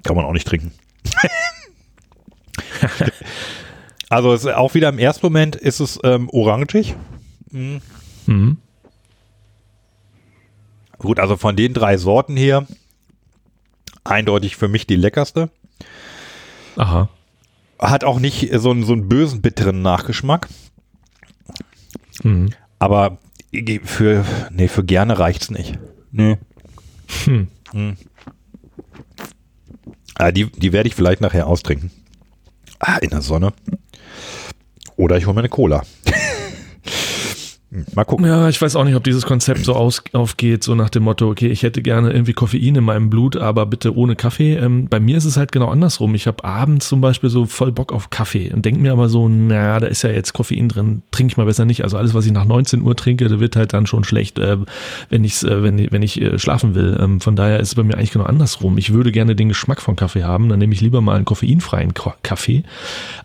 [0.04, 0.72] Kann man auch nicht trinken.
[4.10, 6.96] also es ist auch wieder im ersten Moment ist es ähm, orangig.
[7.52, 7.82] Mhm.
[10.98, 12.68] Gut, also von den drei Sorten hier
[14.04, 15.50] eindeutig für mich die leckerste.
[16.76, 17.10] Aha.
[17.80, 20.50] Hat auch nicht so einen, so einen bösen, bitteren Nachgeschmack.
[22.24, 22.50] Mhm.
[22.78, 23.18] Aber
[23.84, 25.80] für, nee, für gerne reicht's nicht.
[26.12, 26.38] Nee.
[27.26, 27.48] Hm.
[27.72, 27.98] Hm.
[30.16, 31.92] Ah, die, die werde ich vielleicht nachher austrinken.
[32.80, 33.54] Ah, in der Sonne.
[34.96, 35.84] Oder ich hole mir eine Cola.
[37.72, 38.26] Hm, Mal gucken.
[38.26, 41.30] Ja, ich weiß auch nicht, ob dieses Konzept so aus, aufgeht, so nach dem Motto,
[41.30, 44.56] okay, ich hätte gerne irgendwie Koffein in meinem Blut, aber bitte ohne Kaffee.
[44.56, 46.16] Ähm, bei mir ist es halt genau andersrum.
[46.16, 49.30] Ich habe abends zum Beispiel so voll Bock auf Kaffee und denke mir aber so,
[49.30, 51.84] na, da ist ja jetzt Koffein drin, trinke ich mal besser nicht.
[51.84, 54.58] Also alles, was ich nach 19 Uhr trinke, da wird halt dann schon schlecht, äh,
[55.10, 56.98] wenn, ich's, äh, wenn, wenn ich äh, schlafen will.
[57.00, 58.80] Ähm, von daher ist es bei mir eigentlich genau andersrum.
[58.80, 61.94] Ich würde gerne den Geschmack von Kaffee haben, dann nehme ich lieber mal einen koffeinfreien
[61.94, 62.64] Ko Kaffee.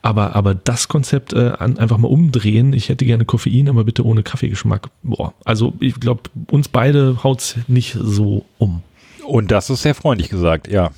[0.02, 4.22] Aber, aber das Konzept äh, einfach mal umdrehen, ich hätte gerne Koffein, aber bitte ohne
[4.34, 4.88] Kaffeegeschmack.
[5.04, 8.82] Boah, also ich glaube, uns beide haut's nicht so um.
[9.24, 10.90] Und das ist sehr freundlich gesagt, ja.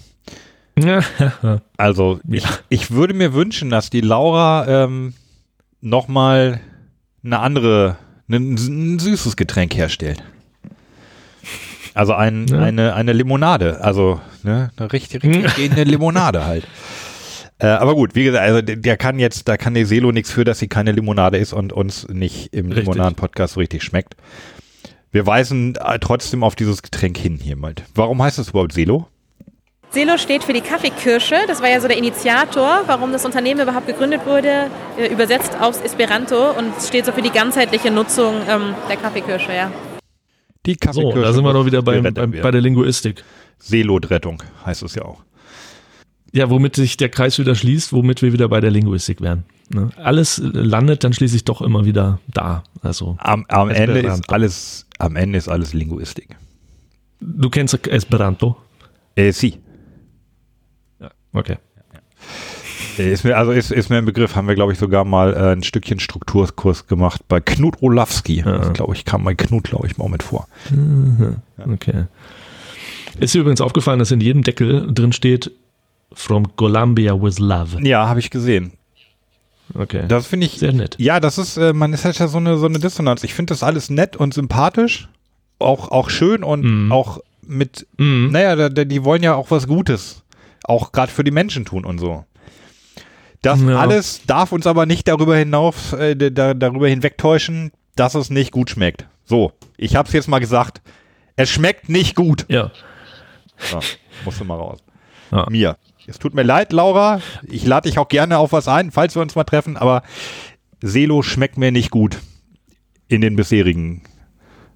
[0.78, 1.00] Ja,
[1.76, 5.14] Also ich, ich würde mir wünschen, dass die Laura ähm,
[5.80, 6.60] nochmal
[7.24, 7.96] eine andere,
[8.28, 10.22] ein, ein süßes Getränk herstellt.
[11.94, 12.58] Also ein, Ja.
[12.60, 16.66] eine, eine Limonade, also ne, eine richtig, richtig gehende Limonade halt.
[17.58, 20.44] Äh, aber gut, wie gesagt, also der, kann jetzt, da kann der Selo nichts für,
[20.44, 22.70] dass sie keine Limonade ist und uns nicht im.
[22.70, 24.14] Limonaden-Podcast so richtig schmeckt.
[25.10, 27.74] Wir weisen äh, trotzdem auf dieses Getränk hin hier mal.
[27.94, 29.06] Warum heißt es überhaupt Selo?
[29.88, 31.36] Selo steht für die Kaffeekirsche.
[31.46, 35.80] Das war ja so der Initiator, warum das Unternehmen überhaupt gegründet wurde, äh, übersetzt aufs
[35.80, 39.70] Esperanto und steht so für die ganzheitliche Nutzung ähm, der Kaffeekirsche, ja.
[40.66, 41.22] Die so, Kaffeekirsche.
[41.22, 43.24] da sind wir doch wieder beim, beim, bei der Linguistik.
[43.58, 45.22] Seelotrettung heißt es ja auch.
[46.36, 49.44] Ja, womit sich der Kreis wieder schließt, womit wir wieder bei der Linguistik wären.
[49.70, 49.88] Ne?
[49.96, 52.62] Alles äh, landet dann schließlich doch immer wieder da.
[52.82, 56.36] Also Am, am Ende ist alles, am Ende ist alles Linguistik.
[57.20, 58.56] du kennst Esperanto?
[59.14, 59.60] Äh, sie.
[61.00, 61.56] Ja, okay.
[62.98, 65.32] Äh, Ist mir, also ist, ist mir ein Begriff, haben wir, glaube ich, sogar mal
[65.32, 68.40] äh, ein Stückchen Strukturkurs gemacht bei Knut Olawski.
[68.40, 68.58] Ja.
[68.58, 70.48] Das, glaube ich, kam bei Knut, glaube ich, mal mit vor.
[71.58, 72.04] Okay.
[73.20, 75.50] Ist dir übrigens aufgefallen, dass in jedem Deckel drin steht
[76.12, 77.78] From Colombia with Love.
[77.86, 78.72] Ja, habe ich gesehen.
[79.74, 80.04] Okay.
[80.08, 80.94] Das finde ich, Sehr nett.
[80.98, 83.24] ja, das ist, äh, man ist halt ja so eine, so eine Dissonanz.
[83.24, 85.08] Ich finde das alles nett und sympathisch,
[85.58, 86.92] auch, auch schön und Mhm.
[86.92, 88.30] auch mit, Mhm.
[88.30, 90.22] naja, da, da, die wollen ja auch was Gutes,
[90.64, 92.24] auch gerade für die Menschen tun und so.
[93.42, 93.78] Das Ja.
[93.78, 98.70] alles darf uns aber nicht darüber hinauf, äh, da, darüber hinwegtäuschen, dass es nicht gut
[98.70, 99.06] schmeckt.
[99.24, 100.80] So, ich habe es jetzt mal gesagt.
[101.34, 102.46] Es schmeckt nicht gut.
[102.48, 102.70] Ja.
[103.58, 103.80] So,
[104.24, 104.78] musst du mal raus.
[105.30, 105.46] Ja.
[105.50, 105.76] Mir.
[106.06, 107.20] Es tut mir leid, Laura.
[107.48, 110.02] Ich lade dich auch gerne auf was ein, falls wir uns mal treffen, aber
[110.80, 112.18] Selo schmeckt mir nicht gut
[113.08, 114.02] in den bisherigen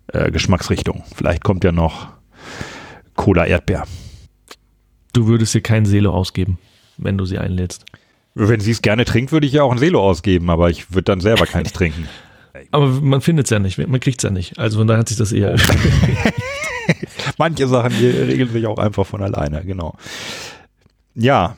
[0.09, 1.05] äh, Geschmacksrichtungen.
[1.15, 2.09] Vielleicht kommt ja noch
[3.15, 3.85] Cola Erdbeer.
[5.13, 6.59] Du würdest dir kein Selo ausgeben,
[6.97, 7.85] wenn du sie einlädst.
[8.35, 11.05] Wenn sie es gerne trinkt, würde ich ja auch ein Selo ausgeben, aber ich würde
[11.05, 12.09] dann selber keins trinken.
[12.73, 14.59] Aber man findet es ja nicht, man kriegt es ja nicht.
[14.59, 15.55] Also von daher hat sich das eher.
[17.41, 19.97] Manche Sachen regeln sich auch einfach von alleine, genau.
[21.15, 21.57] Ja,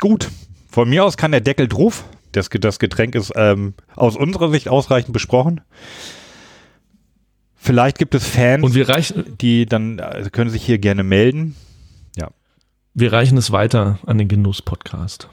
[0.00, 0.28] gut.
[0.68, 2.02] Von mir aus kann der Deckel drauf.
[2.32, 5.60] Das, das Getränk ist ähm, aus unserer Sicht ausreichend besprochen.
[7.54, 11.54] Vielleicht gibt es Fans, Und wir reichen, die dann äh, können sich hier gerne melden.
[12.94, 15.28] wir reichen es weiter an den Genuss-Podcast.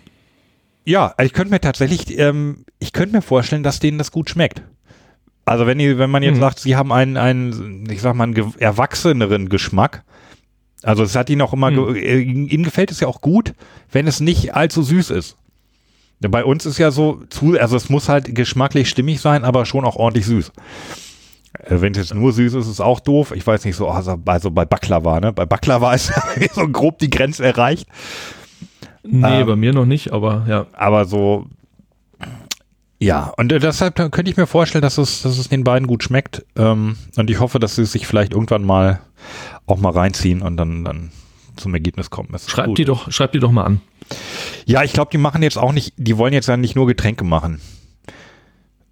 [0.86, 4.62] Ja, ich könnte mir tatsächlich, ähm, ich könnte mir vorstellen, dass denen das gut schmeckt.
[5.46, 6.42] Also wenn, die, wenn man jetzt Mhm.
[6.42, 10.04] sagt, sie haben einen, einen, ich sag mal, einen erwachseneren Geschmack.
[10.84, 11.94] Also es hat ihnen auch immer, Mhm.
[11.94, 13.54] ge äh, ihnen gefällt es ja auch gut,
[13.92, 15.38] wenn es nicht allzu süß ist.
[16.22, 19.86] Bei uns ist ja so, zu, also es muss halt geschmacklich stimmig sein, aber schon
[19.86, 20.52] auch ordentlich süß.
[21.60, 23.32] Äh, Wenn es jetzt nur süß ist, ist es auch doof.
[23.36, 25.34] Ich weiß nicht so, also bei, so bei Baklava, ne?
[25.34, 26.14] Bei Baklava ist
[26.54, 27.88] so grob die Grenze erreicht.
[29.04, 29.48] Nee, Ähm.
[29.48, 30.68] bei mir noch nicht, aber ja.
[30.74, 31.48] aber so
[33.02, 36.04] ja, und äh, deshalb könnte ich mir vorstellen, dass es, dass es den beiden gut
[36.04, 36.45] schmeckt.
[36.56, 38.99] Ähm, und ich hoffe, dass sie sich vielleicht irgendwann mal
[39.66, 41.12] auch mal reinziehen und dann, dann
[41.58, 42.30] zum Ergebnis kommen.
[42.47, 42.78] Schreib gut.
[42.78, 43.82] die doch, schreib die doch mal an.
[44.66, 47.24] Ja, ich glaube, die machen jetzt auch nicht, die wollen jetzt ja nicht nur Getränke
[47.24, 47.60] machen.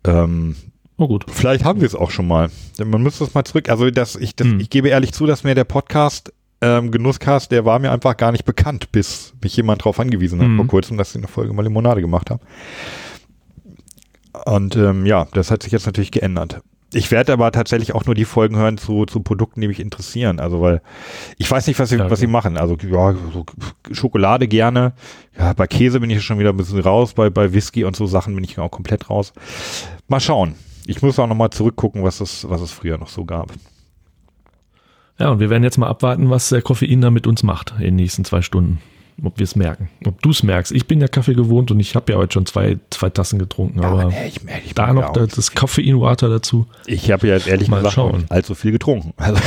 [0.06, 0.56] Ähm,
[0.98, 1.26] Oh gut.
[1.30, 2.50] vielleicht haben wir es auch schon mal.
[2.84, 3.70] Man müsste es mal zurück.
[3.70, 4.60] Also das, ich, das, Hm.
[4.60, 8.34] ich gebe ehrlich zu, dass mir der Podcast ähm, Genusscast, der war mir einfach gar
[8.34, 10.58] nicht bekannt, bis mich jemand darauf angewiesen hat Mhm.
[10.58, 12.42] vor kurzem, dass ich eine Folge mal Limonade gemacht habe.
[14.46, 16.62] Und ähm, ja, das hat sich jetzt natürlich geändert.
[16.92, 20.40] Ich werde aber tatsächlich auch nur die Folgen hören zu, zu Produkten, die mich interessieren.
[20.40, 20.82] Also weil
[21.38, 22.58] ich weiß nicht, was sie, Ja, was sie machen.
[22.58, 23.46] Also ja, so
[23.92, 24.94] Schokolade gerne.
[25.38, 27.14] Ja, bei Käse bin ich schon wieder ein bisschen raus.
[27.14, 29.34] Bei, bei Whisky und so Sachen bin ich auch komplett raus.
[30.08, 30.56] Mal schauen.
[30.88, 33.52] Ich muss auch nochmal zurückgucken, was es, was es früher noch so gab.
[35.20, 37.84] Ja, und wir werden jetzt mal abwarten, was der Koffein da mit uns macht in
[37.84, 38.80] den nächsten zwei Stunden.
[39.24, 39.90] Ob wir es merken.
[40.06, 40.72] Ob du es merkst.
[40.72, 43.82] Ich bin ja Kaffee gewohnt und ich habe ja heute schon zwei, zwei Tassen getrunken.
[43.84, 46.68] aber nee, ich merke, ich da noch das, das Koffein-Water dazu.
[46.86, 48.26] Ich habe ja jetzt ehrlich Mal gesagt schauen.
[48.30, 49.14] allzu viel getrunken.
[49.18, 49.40] Also,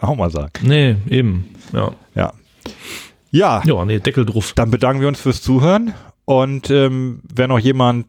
[0.00, 0.50] auch mal sagen.
[0.62, 1.48] Nee, eben.
[1.72, 1.92] Ja.
[2.14, 2.32] Ja.
[3.30, 4.52] Ja, Ja, nee, Deckel drauf.
[4.54, 5.92] dann bedanken wir uns fürs Zuhören.
[6.24, 8.06] Und ähm, wenn noch jemand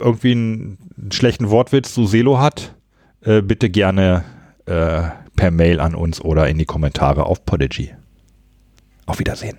[0.00, 2.74] irgendwie einen, einen schlechten Wortwitz zu Selo hat,
[3.22, 4.24] äh, bitte gerne
[4.66, 5.02] äh,
[5.36, 7.90] per Mail an uns oder in die Kommentare auf Podigy.
[9.06, 9.58] Auf Wiedersehen.